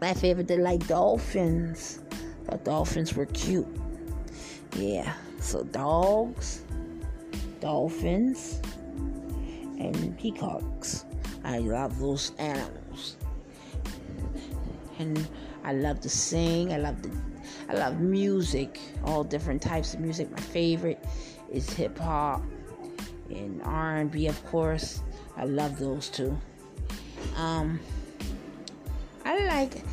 [0.02, 2.02] My favorite did like dolphins.
[2.50, 3.70] The dolphins were cute.
[4.76, 5.14] Yeah.
[5.40, 6.64] So dogs,
[7.62, 8.60] dolphins,
[9.80, 11.06] and peacocks.
[11.46, 13.16] I love those animals.
[15.00, 15.26] And
[15.64, 16.74] I love to sing.
[16.74, 17.10] I love to
[17.74, 20.30] I love music, all different types of music.
[20.30, 21.04] My favorite
[21.52, 22.44] is hip hop
[23.32, 25.02] and R&B, of course.
[25.36, 26.40] I love those too.
[27.36, 27.80] Um,
[29.26, 29.84] I like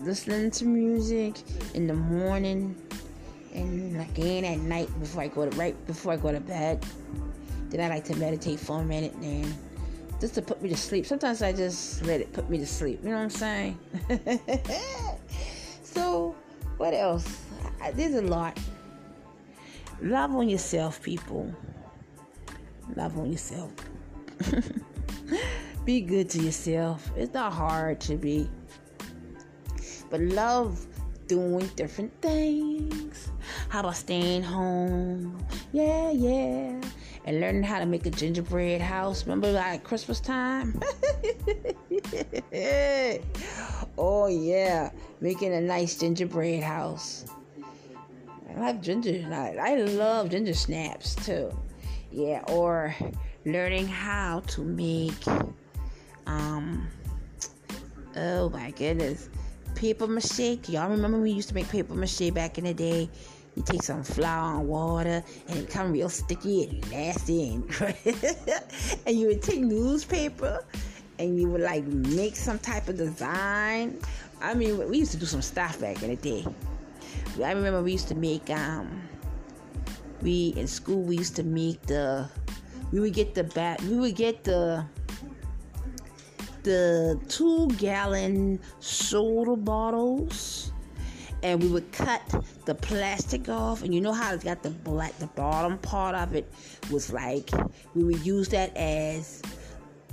[0.00, 1.36] listening to music
[1.74, 2.74] in the morning
[3.54, 6.84] and again at night before I go to right before I go to bed.
[7.68, 9.54] Then I like to meditate for a minute and
[10.20, 11.06] just to put me to sleep.
[11.06, 13.00] Sometimes I just let it put me to sleep.
[13.04, 13.78] You know what I'm saying?
[15.84, 16.34] so,
[16.82, 17.38] what else?
[17.94, 18.58] There's a lot.
[20.00, 21.54] Love on yourself, people.
[22.96, 23.70] Love on yourself.
[25.84, 27.08] be good to yourself.
[27.16, 28.50] It's not hard to be.
[30.10, 30.84] But love
[31.28, 33.30] doing different things.
[33.68, 35.38] How about staying home?
[35.70, 36.81] Yeah, yeah
[37.24, 39.24] and learning how to make a gingerbread house.
[39.24, 40.80] Remember like Christmas time?
[43.98, 47.24] oh yeah, making a nice gingerbread house.
[48.50, 49.26] I love ginger.
[49.32, 51.50] I, I love ginger snaps too.
[52.10, 52.94] Yeah, or
[53.44, 55.26] learning how to make
[56.26, 56.86] um
[58.16, 59.28] oh my goodness
[59.74, 60.58] paper mache.
[60.68, 63.10] Y'all remember we used to make paper mache back in the day?
[63.54, 67.64] You take some flour and water, and it become real sticky and nasty, and,
[69.06, 70.64] and you would take newspaper,
[71.18, 73.98] and you would like make some type of design.
[74.40, 76.46] I mean, we used to do some stuff back in the day.
[77.44, 79.02] I remember we used to make um,
[80.22, 82.28] we in school we used to make the,
[82.90, 84.84] we would get the bat, we would get the
[86.62, 90.71] the two gallon soda bottles
[91.42, 92.22] and we would cut
[92.64, 93.82] the plastic off.
[93.82, 96.52] And you know how it's got the black the bottom part of it
[96.90, 97.50] was like
[97.94, 99.42] we would use that as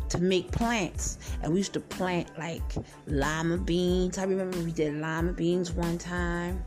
[0.09, 1.17] to make plants.
[1.41, 2.63] And we used to plant like
[3.05, 4.17] lima beans.
[4.17, 6.63] I remember we did lima beans one time.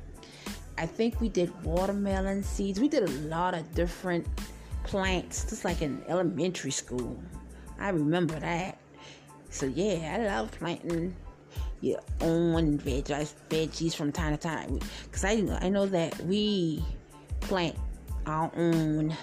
[0.78, 2.80] I think we did watermelon seeds.
[2.80, 4.26] We did a lot of different
[4.84, 5.44] plants.
[5.48, 7.22] Just like in elementary school.
[7.78, 8.78] I remember that.
[9.50, 11.14] So yeah i love planting
[11.82, 14.78] your own veg, veggies from time to time.
[15.04, 16.82] Because I, I know that we
[17.40, 17.76] plant
[18.24, 19.14] our own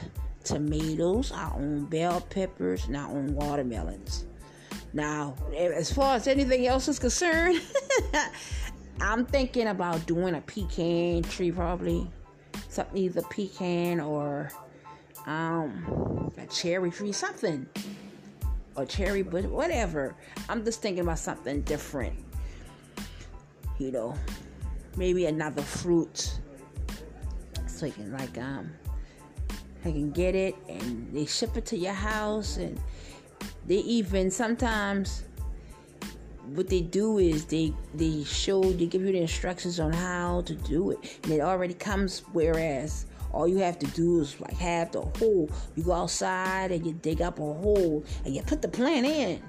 [0.43, 4.25] tomatoes, our own bell peppers, and our own watermelons.
[4.91, 7.61] Now, as far as anything else is concerned,
[9.01, 12.07] I'm thinking about doing a pecan tree, probably
[12.67, 14.51] something either pecan or
[15.27, 17.67] um, a cherry tree, something,
[18.75, 20.15] or cherry, but whatever.
[20.49, 22.17] I'm just thinking about something different
[23.79, 24.13] you know,
[24.97, 26.39] maybe another fruit.
[27.67, 28.69] So you can like um
[29.85, 32.79] I can get it and they ship it to your house and
[33.65, 35.23] they even sometimes
[36.55, 40.55] what they do is they they show they give you the instructions on how to
[40.55, 41.19] do it.
[41.23, 45.49] And it already comes whereas all you have to do is like have the hole.
[45.75, 49.41] You go outside and you dig up a hole and you put the plant in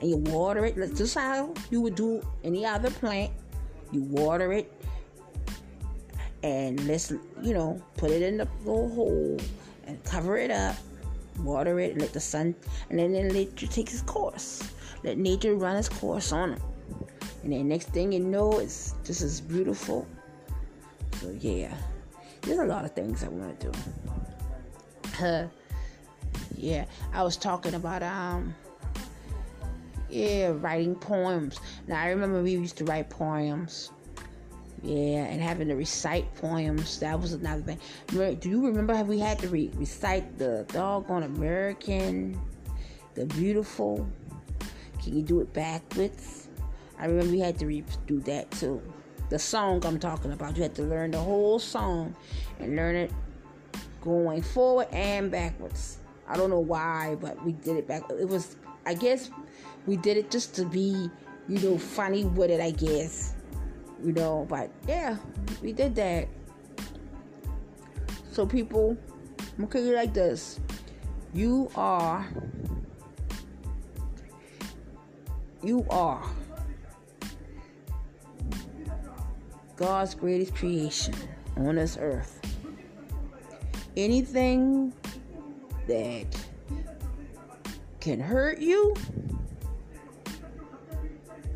[0.00, 0.76] and you water it.
[0.94, 3.32] Just how you would do any other plant
[3.92, 4.72] you water it
[6.42, 7.10] and let's
[7.42, 9.36] you know put it in the little hole
[9.86, 10.76] and cover it up
[11.40, 12.54] water it let the sun
[12.90, 14.72] and then let nature take its course.
[15.04, 16.62] Let nature run its course on it
[17.44, 20.06] and then next thing you know it's just as beautiful.
[21.20, 21.74] So yeah.
[22.42, 23.78] There's a lot of things i want to do.
[25.24, 25.48] Uh,
[26.56, 28.54] yeah i was talking about um
[30.08, 31.60] yeah, writing poems.
[31.86, 33.90] Now I remember we used to write poems.
[34.82, 37.00] Yeah, and having to recite poems.
[37.00, 37.78] That was another thing.
[38.06, 42.40] Do you remember how we had to re- recite the doggone American,
[43.14, 44.08] the beautiful?
[45.02, 46.48] Can you do it backwards?
[46.96, 48.80] I remember we had to redo that too.
[49.30, 52.14] The song I'm talking about, you had to learn the whole song
[52.60, 53.12] and learn it
[54.00, 55.98] going forward and backwards.
[56.28, 58.02] I don't know why, but we did it back.
[58.10, 58.56] It was,
[58.86, 59.30] I guess,
[59.88, 61.10] we did it just to be,
[61.48, 62.60] you know, funny with it.
[62.60, 63.34] I guess,
[64.04, 64.46] you know.
[64.48, 65.16] But yeah,
[65.62, 66.28] we did that.
[68.30, 68.96] So people,
[69.58, 70.60] I'm gonna you like this.
[71.32, 72.28] You are
[75.62, 76.22] you are
[79.76, 81.14] God's greatest creation
[81.56, 82.40] on this earth.
[83.96, 84.92] Anything
[85.86, 86.26] that
[88.00, 88.94] can hurt you,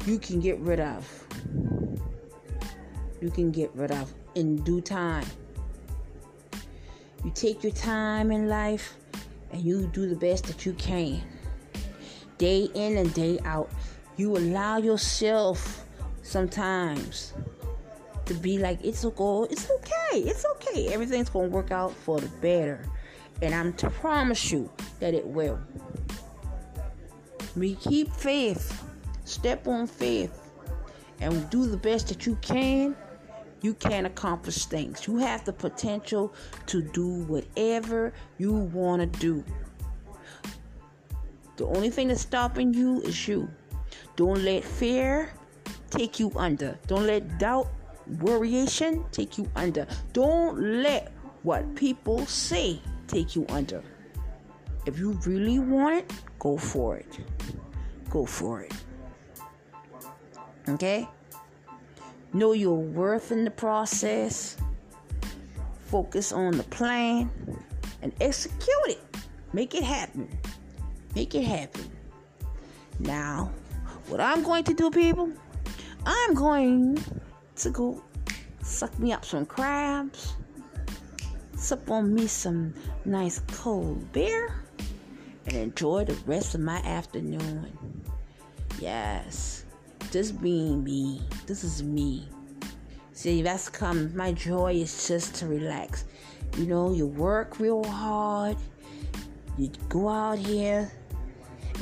[0.06, 1.26] you can get rid of.
[3.20, 5.26] You can get rid of in due time.
[7.24, 8.96] You take your time in life
[9.52, 11.22] and you do the best that you can.
[12.38, 13.70] Day in and day out.
[14.16, 15.86] You allow yourself
[16.22, 17.32] sometimes
[18.24, 20.88] to be like, it's okay, it's okay, it's okay.
[20.88, 22.84] Everything's gonna work out for the better.
[23.40, 25.60] And I'm to promise you that it will.
[27.56, 28.82] We keep faith,
[29.24, 30.50] step on faith,
[31.20, 32.96] and do the best that you can
[33.62, 35.06] you can accomplish things.
[35.06, 36.34] You have the potential
[36.66, 39.44] to do whatever you want to do.
[41.56, 43.48] The only thing that's stopping you is you.
[44.16, 45.32] Don't let fear
[45.90, 46.76] take you under.
[46.88, 47.68] Don't let doubt,
[48.16, 49.86] worryation take you under.
[50.12, 51.12] Don't let
[51.44, 53.82] what people say take you under.
[54.86, 57.20] If you really want it, go for it.
[58.10, 58.72] Go for it.
[60.68, 61.08] Okay?
[62.32, 64.56] Know your worth in the process.
[65.86, 67.30] Focus on the plan
[68.00, 69.00] and execute it.
[69.52, 70.28] Make it happen.
[71.14, 71.90] Make it happen.
[72.98, 73.50] Now,
[74.08, 75.30] what I'm going to do, people,
[76.06, 77.02] I'm going
[77.56, 78.02] to go
[78.62, 80.34] suck me up some crabs,
[81.56, 82.72] sup on me some
[83.04, 84.54] nice cold beer,
[85.46, 87.70] and enjoy the rest of my afternoon.
[88.80, 89.61] Yes
[90.12, 91.22] just being me.
[91.46, 92.28] This is me.
[93.12, 94.14] See, that's come.
[94.16, 96.04] My joy is just to relax.
[96.56, 98.56] You know, you work real hard.
[99.58, 100.90] You go out here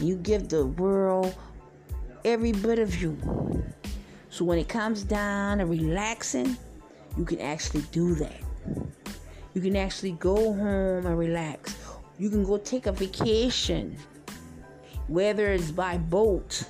[0.00, 1.34] you give the world
[2.24, 3.16] every bit of you.
[4.30, 6.56] So when it comes down to relaxing,
[7.18, 8.40] you can actually do that.
[9.52, 11.76] You can actually go home and relax.
[12.18, 13.96] You can go take a vacation,
[15.08, 16.64] whether it's by boat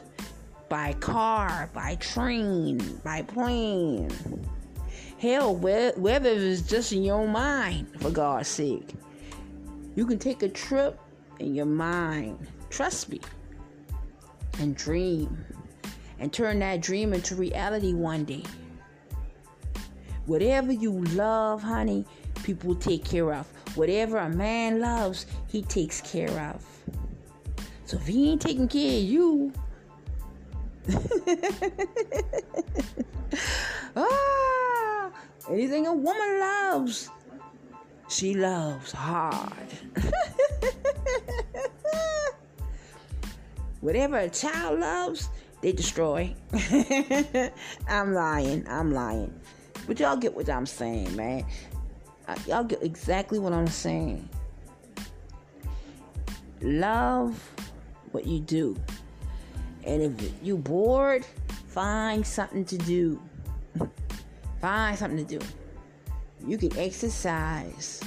[0.71, 4.11] by car, by train, by plane.
[5.19, 8.95] Hell, whether it's just in your mind, for God's sake.
[9.97, 10.99] You can take a trip
[11.41, 12.47] in your mind.
[12.71, 13.21] Trust me.
[14.61, 15.45] And dream.
[16.21, 18.45] And turn that dream into reality one day.
[20.27, 22.07] Whatever you love, honey,
[22.45, 23.47] people take care of.
[23.75, 26.65] Whatever a man loves, he takes care of.
[27.87, 29.53] So if he ain't taking care of you,
[33.97, 35.11] ah,
[35.51, 37.11] anything a woman loves,
[38.09, 39.69] she loves hard.
[43.81, 45.31] Whatever a child loves,
[45.63, 46.35] they destroy.
[47.89, 48.67] I'm lying.
[48.69, 49.33] I'm lying.
[49.87, 51.45] But y'all get what I'm saying, man.
[52.47, 54.29] Y'all get exactly what I'm saying.
[56.61, 57.51] Love
[58.13, 58.77] what you do.
[59.85, 61.25] And if you bored,
[61.69, 63.21] find something to do.
[64.61, 65.45] find something to do.
[66.47, 68.01] You can exercise.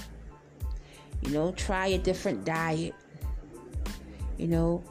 [1.22, 2.94] You know, try a different diet.
[4.38, 4.84] You know,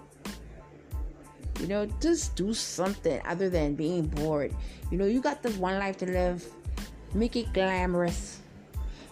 [1.61, 4.55] you know, just do something other than being bored.
[4.91, 6.45] You know, you got this one life to live.
[7.15, 8.41] Make it glamorous.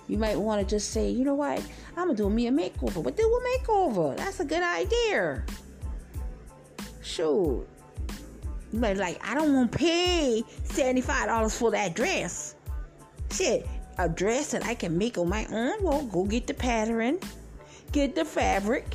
[0.08, 1.62] You might want to just say, you know what?
[1.96, 3.02] I'm gonna do me a makeover.
[3.02, 4.16] But do a makeover.
[4.16, 5.44] That's a good idea.
[7.00, 7.66] Shoot.
[8.72, 12.54] Be like, I don't want to pay $75 for that dress.
[13.32, 13.66] Shit,
[13.98, 15.82] a dress that I can make on my own.
[15.82, 17.18] Well, go get the pattern,
[17.90, 18.86] get the fabric,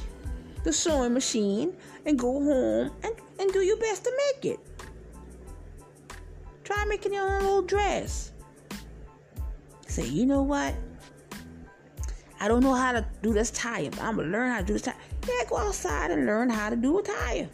[0.64, 1.76] the sewing machine,
[2.06, 4.60] and go home and, and do your best to make it.
[6.64, 8.32] Try making your own little dress.
[9.88, 10.74] Say, you know what?
[12.40, 14.74] I don't know how to do this tie, but I'm gonna learn how to do
[14.74, 14.96] this tie.
[15.28, 17.50] Yeah, go outside and learn how to do a tie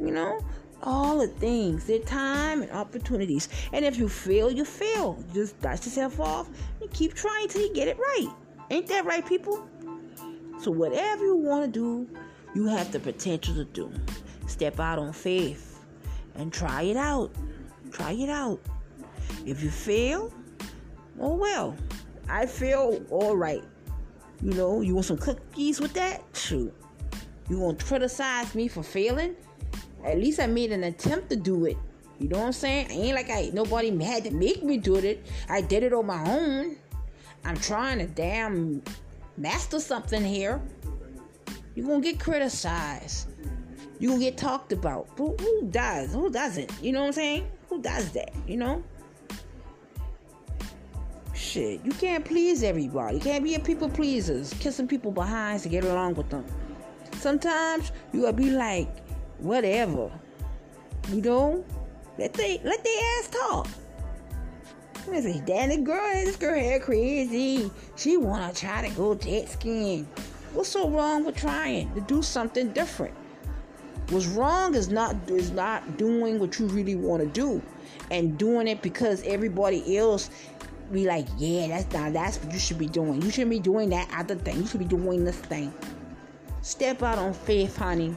[0.00, 0.40] you know
[0.82, 5.86] all the things their time and opportunities and if you fail you fail just dust
[5.86, 6.48] yourself off
[6.80, 8.28] and keep trying till you get it right
[8.70, 9.66] ain't that right people
[10.60, 12.08] so whatever you want to do
[12.54, 13.90] you have the potential to do
[14.46, 15.74] step out on faith
[16.36, 17.30] and try it out.
[17.92, 18.60] Try it out.
[19.46, 20.32] If you fail,
[21.20, 21.76] oh well.
[22.28, 23.62] I feel all right.
[24.42, 26.22] You know, you want some cookies with that?
[26.34, 26.74] Shoot.
[27.48, 29.36] You want to criticize me for failing?
[30.04, 31.76] At least I made an attempt to do it.
[32.18, 32.86] You know what I'm saying?
[32.90, 35.26] I ain't like I nobody had to make me do it.
[35.48, 36.76] I did it on my own.
[37.44, 38.82] I'm trying to damn
[39.36, 40.62] master something here.
[41.74, 43.28] You're gonna get criticized.
[43.98, 45.08] You're gonna get talked about.
[45.16, 46.12] Who, who does?
[46.12, 46.70] Who doesn't?
[46.82, 47.50] You know what I'm saying?
[47.68, 48.32] Who does that?
[48.46, 48.84] You know?
[51.34, 53.16] Shit, you can't please everybody.
[53.16, 56.44] You can't be a people pleasers, kissing people behind to get along with them.
[57.18, 58.88] Sometimes you gotta be like,
[59.44, 60.10] whatever.
[61.10, 61.64] You know?
[62.18, 63.68] Let they let their ass talk.
[65.06, 67.70] Say, damn, this girl, this girl hair crazy.
[67.96, 70.08] She wanna try to go jet skiing.
[70.54, 73.14] What's so wrong with trying to do something different?
[74.10, 77.60] What's wrong is not is not doing what you really want to do,
[78.10, 80.30] and doing it because everybody else
[80.92, 83.20] be like, yeah, that's not that's what you should be doing.
[83.20, 84.56] You shouldn't be doing that other thing.
[84.58, 85.72] You should be doing this thing.
[86.62, 88.16] Step out on faith, honey.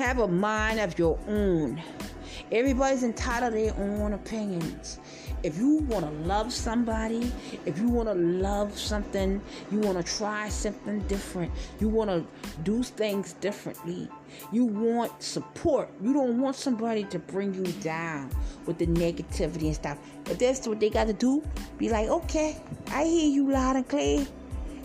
[0.00, 1.80] Have a mind of your own.
[2.50, 4.98] Everybody's entitled to their own opinions.
[5.42, 7.30] If you want to love somebody,
[7.66, 12.24] if you want to love something, you want to try something different, you want to
[12.62, 14.08] do things differently,
[14.50, 15.90] you want support.
[16.02, 18.30] You don't want somebody to bring you down
[18.64, 19.98] with the negativity and stuff.
[20.30, 21.42] If that's what they got to do,
[21.76, 22.56] be like, okay,
[22.90, 24.26] I hear you loud and clear,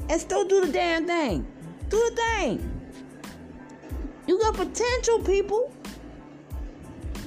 [0.10, 1.48] and still do the damn thing.
[1.88, 2.75] Do the thing.
[4.28, 5.72] You got potential, people.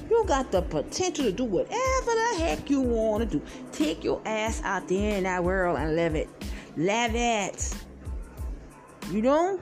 [0.09, 1.75] You got the potential to do whatever
[2.05, 3.45] the heck you want to do.
[3.71, 6.27] Take your ass out there in that world and live it.
[6.75, 7.75] Live it.
[9.11, 9.59] You know?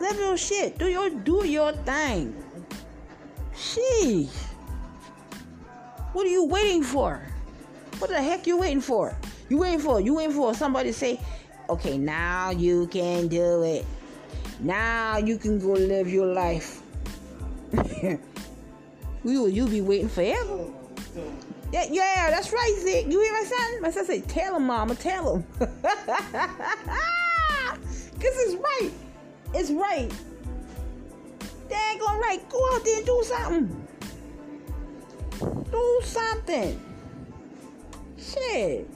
[0.00, 0.78] Live your shit.
[0.78, 2.34] Do your do your thing.
[3.54, 4.28] Sheesh.
[6.12, 7.20] What are you waiting for?
[7.98, 9.16] What the heck you waiting for?
[9.48, 10.00] You waiting for?
[10.00, 11.20] You waiting for somebody to say,
[11.68, 13.84] okay, now you can do it.
[14.60, 16.82] Now you can go live your life.
[19.22, 20.66] will you be waiting forever.
[21.72, 23.12] Yeah, yeah, that's right, Zig.
[23.12, 23.82] You hear my son?
[23.82, 25.44] My son said, tell him, mama, tell him.
[28.14, 28.90] Because it's right.
[29.52, 30.10] It's right.
[31.68, 32.48] Dang right.
[32.48, 33.88] Go out there and do something.
[35.70, 36.80] Do something.
[38.18, 38.90] Shit.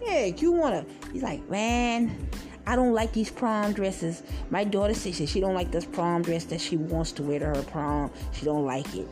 [0.00, 2.28] Yeah, you wanna he's like, man,
[2.66, 4.22] I don't like these prom dresses.
[4.50, 7.46] My daughter says she don't like this prom dress that she wants to wear to
[7.46, 8.10] her prom.
[8.32, 9.06] She don't like it.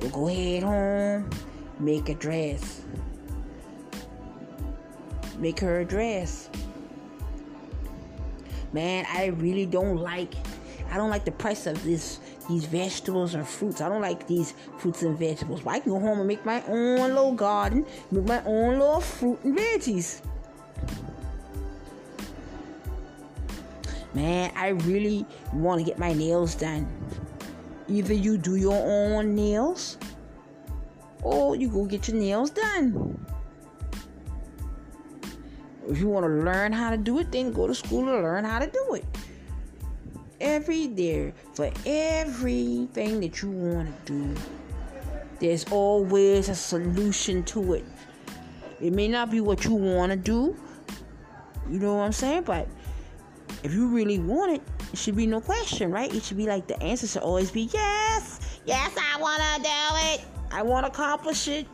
[0.00, 1.30] We'll go ahead home,
[1.78, 2.82] make a dress.
[5.38, 6.50] Make her a dress.
[8.72, 10.34] Man, I really don't like
[10.90, 13.80] I don't like the price of this these vegetables or fruits.
[13.80, 15.60] I don't like these fruits and vegetables.
[15.60, 19.00] But I can go home and make my own little garden, make my own little
[19.00, 20.20] fruit and veggies.
[24.14, 26.88] Man, I really want to get my nails done.
[27.88, 29.98] Either you do your own nails
[31.22, 33.24] or you go get your nails done.
[35.88, 38.44] If you want to learn how to do it, then go to school to learn
[38.44, 39.04] how to do it.
[40.40, 44.40] Every day, for everything that you want to do,
[45.40, 47.84] there's always a solution to it.
[48.80, 50.56] It may not be what you want to do,
[51.68, 52.42] you know what I'm saying?
[52.42, 52.68] But
[53.62, 56.12] if you really want it, it should be no question, right?
[56.12, 60.14] It should be like the answer should always be yes, yes, I want to do
[60.14, 60.24] it.
[60.52, 61.66] I want to accomplish it.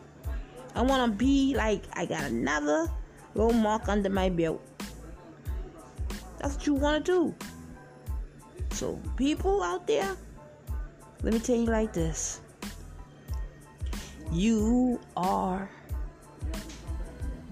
[0.74, 2.90] I want to be like, I got another
[3.34, 4.62] little mark under my belt.
[6.38, 7.34] That's what you want to do.
[8.72, 10.16] So, people out there,
[11.22, 12.40] let me tell you like this
[14.32, 15.70] you are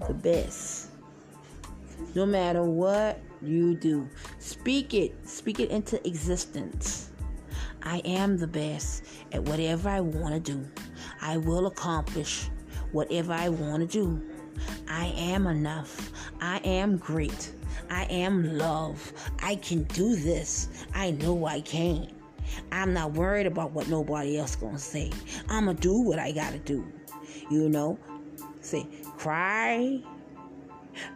[0.07, 0.89] the best.
[2.13, 4.07] No matter what you do.
[4.39, 7.11] Speak it, speak it into existence.
[7.83, 10.67] I am the best at whatever I want to do.
[11.21, 12.49] I will accomplish
[12.91, 14.21] whatever I want to do.
[14.89, 16.11] I am enough.
[16.41, 17.51] I am great.
[17.89, 19.13] I am love.
[19.43, 20.69] I can do this.
[20.93, 22.11] I know I can.
[22.71, 25.11] I'm not worried about what nobody else gonna say.
[25.49, 26.85] I'ma do what I gotta do.
[27.49, 27.99] You know?
[28.61, 30.01] Say, cry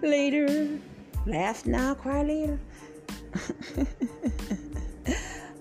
[0.01, 0.79] later.
[1.25, 2.59] Laugh now, cry later.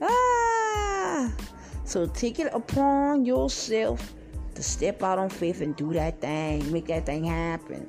[0.02, 1.32] ah!
[1.84, 4.14] So take it upon yourself
[4.54, 7.86] to step out on faith and do that thing, make that thing happen.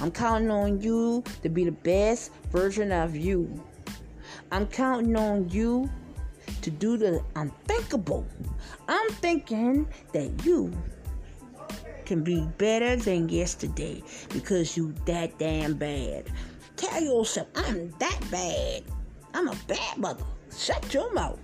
[0.00, 3.48] I'm counting on you to be the best version of you.
[4.50, 5.90] I'm counting on you
[6.60, 8.26] to do the unthinkable.
[8.88, 10.72] I'm thinking that you
[12.06, 16.30] can be better than yesterday because you that damn bad.
[16.76, 18.82] Tell yourself, I'm that bad.
[19.34, 20.24] I'm a bad mother.
[20.56, 21.38] Shut your mouth.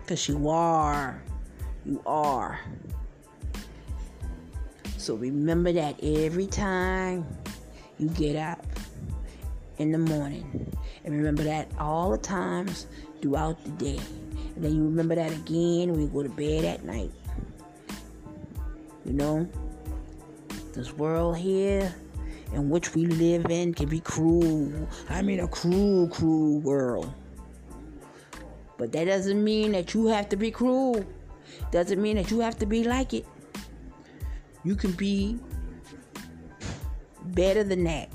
[0.00, 1.22] Because you are.
[1.84, 2.60] You are.
[4.96, 7.26] So remember that every time
[7.98, 8.64] you get up
[9.78, 10.72] in the morning.
[11.04, 12.86] And remember that all the times
[13.20, 14.00] throughout the day.
[14.54, 17.10] And then you remember that again when you go to bed at night.
[19.04, 19.48] You know,
[20.74, 21.94] this world here
[22.52, 24.88] in which we live in can be cruel.
[25.08, 27.12] I mean, a cruel, cruel world.
[28.78, 31.04] But that doesn't mean that you have to be cruel.
[31.70, 33.26] Doesn't mean that you have to be like it.
[34.64, 35.38] You can be
[37.26, 38.10] better than that.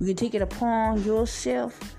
[0.00, 1.96] You can take it upon yourself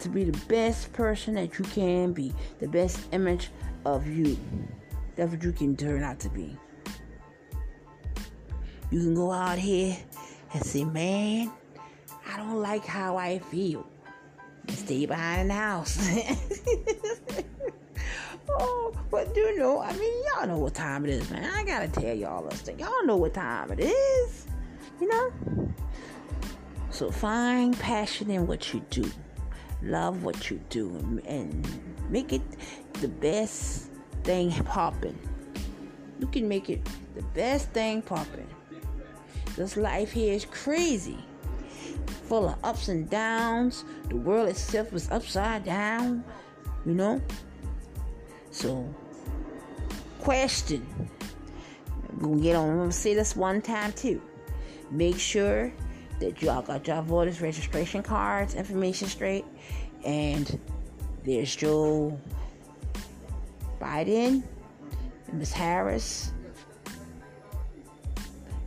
[0.00, 3.50] to be the best person that you can be, the best image
[3.84, 4.36] of you.
[5.18, 6.56] That's what you can turn out to be.
[8.88, 9.96] You can go out here
[10.54, 11.50] and say, man,
[12.24, 13.84] I don't like how I feel.
[14.68, 15.98] Stay behind the house.
[18.48, 21.50] oh, but do you know, I mean, y'all know what time it is, man.
[21.52, 22.78] I gotta tell y'all this thing.
[22.78, 24.46] Y'all know what time it is,
[25.00, 25.32] you know?
[26.90, 29.10] So find passion in what you do.
[29.82, 31.68] Love what you do and
[32.08, 32.42] make it
[33.00, 33.88] the best
[34.28, 35.18] thing popping.
[36.20, 38.46] You can make it the best thing popping.
[39.56, 41.16] This life here is crazy,
[42.24, 43.86] full of ups and downs.
[44.10, 46.22] The world itself is upside down,
[46.84, 47.22] you know.
[48.50, 48.86] So,
[50.20, 50.86] question.
[52.10, 52.68] I'm gonna get on.
[52.68, 54.20] I'm gonna say this one time too.
[54.90, 55.72] Make sure
[56.20, 59.46] that y'all got your voters registration cards information straight
[60.04, 60.60] and
[61.24, 62.20] there's Joe
[63.80, 64.42] Biden
[65.32, 66.32] Miss Harris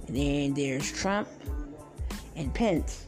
[0.07, 1.27] and then there's Trump
[2.35, 3.07] and Pence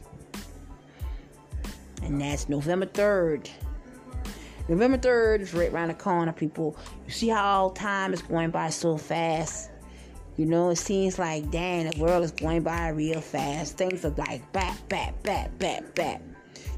[2.02, 3.48] and that's November 3rd
[4.68, 6.76] November 3rd is right around the corner people
[7.06, 9.70] you see how time is going by so fast
[10.36, 13.78] you know, it seems like, damn, the world is going by real fast.
[13.78, 16.20] Things are like back, back, back, back, back.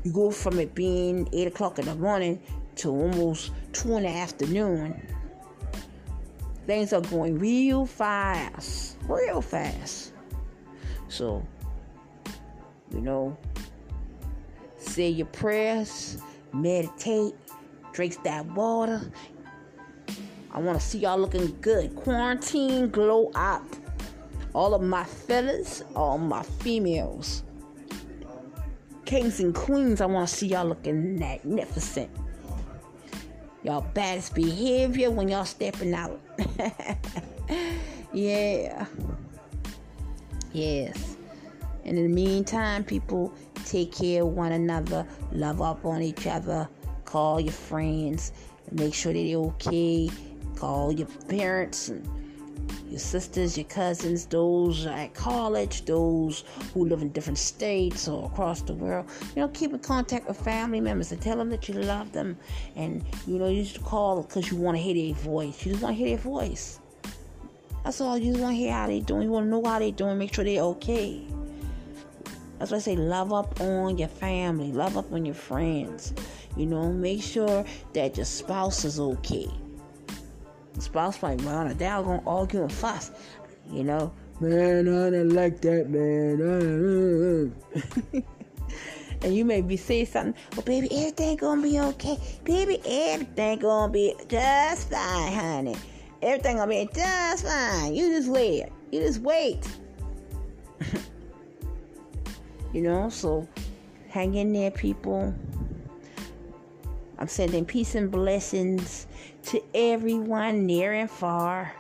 [0.05, 2.41] You go from it being 8 o'clock in the morning
[2.77, 5.01] to almost 2 in the afternoon.
[6.67, 8.99] Things are going real fast.
[9.09, 10.13] Real fast.
[11.09, 11.47] So,
[12.91, 13.37] you know,
[14.77, 16.19] say your prayers,
[16.53, 17.35] meditate,
[17.93, 19.01] drink that water,
[20.51, 21.95] I want to see y'all looking good.
[21.95, 23.63] Quarantine glow up.
[24.55, 27.43] All of my fellas, all my females,
[29.05, 32.11] kings and queens, I want to see y'all looking magnificent.
[33.67, 36.21] Y'all baddest behavior when y'all stepping out.
[38.13, 38.87] yeah.
[40.53, 41.17] Yes.
[41.85, 46.69] And in the meantime, people take care of one another, love up on each other,
[47.05, 48.31] call your friends,
[48.71, 50.11] make sure that they're okay
[50.57, 52.03] Call your parents and
[52.89, 58.63] your sisters, your cousins, those at college, those who live in different states or across
[58.63, 59.07] the world.
[59.35, 62.39] You know, keep in contact with family members and tell them that you love them.
[62.75, 65.67] And, you know, you just call because you want to hear their voice.
[65.67, 66.81] You just want to hear their voice.
[67.85, 68.17] That's all.
[68.17, 69.25] You just want to hear how they doing.
[69.25, 70.17] You want to know how they doing.
[70.19, 71.23] Make sure they're okay.
[72.59, 74.73] That's why I say love up on your family.
[74.73, 76.15] Love up on your friends.
[76.57, 79.51] You know, make sure that your spouse is okay
[80.83, 81.77] spouse fight, man.
[81.77, 83.11] They all gonna argue and fuss.
[83.71, 87.53] You know, man, I don't like that, man.
[89.23, 92.19] and you may be saying something, well, baby, everything gonna be okay.
[92.45, 95.77] Baby, everything gonna be just fine, honey.
[96.23, 97.95] Everything gonna be just fine.
[97.95, 98.67] You just wait.
[98.93, 99.67] You just wait.
[102.73, 103.49] you know, so
[104.09, 105.35] hang in there, people.
[107.19, 109.07] I'm sending peace and blessings
[109.47, 111.73] to everyone near and far.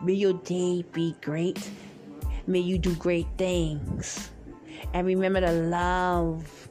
[0.00, 1.70] May your day be great.
[2.46, 4.30] May you do great things.
[4.94, 6.68] And remember to love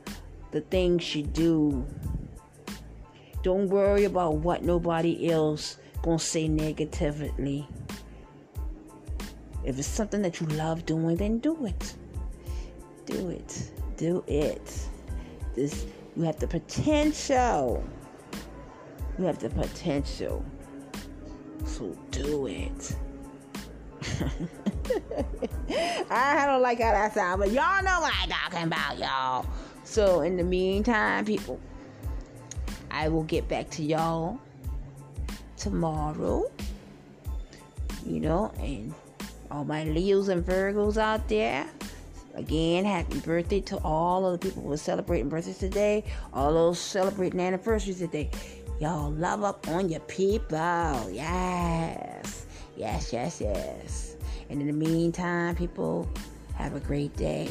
[0.52, 1.86] the things you do.
[3.44, 7.68] Don't worry about what nobody else gonna say negatively.
[9.66, 11.94] If it's something that you love doing, then do it.
[13.06, 13.72] Do it.
[13.98, 14.88] Do it.
[15.56, 17.84] This you have the potential.
[19.18, 20.46] You have the potential.
[21.66, 22.96] So do it.
[26.10, 29.46] I don't like how that sounds, but y'all know what I'm talking about, y'all.
[29.84, 31.60] So in the meantime, people,
[32.90, 34.40] I will get back to y'all
[35.58, 36.52] tomorrow.
[38.06, 38.94] You know, and
[39.52, 41.68] all my Leos and Virgos out there.
[42.34, 46.80] Again, happy birthday to all of the people who are celebrating birthdays today, all those
[46.80, 48.30] celebrating anniversaries today.
[48.82, 51.08] Y'all love up on your people.
[51.12, 52.48] Yes.
[52.76, 54.16] Yes, yes, yes.
[54.50, 56.10] And in the meantime, people,
[56.56, 57.48] have a great day.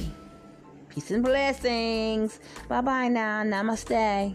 [0.88, 2.40] Peace and blessings.
[2.66, 3.44] Bye bye now.
[3.44, 4.34] Namaste.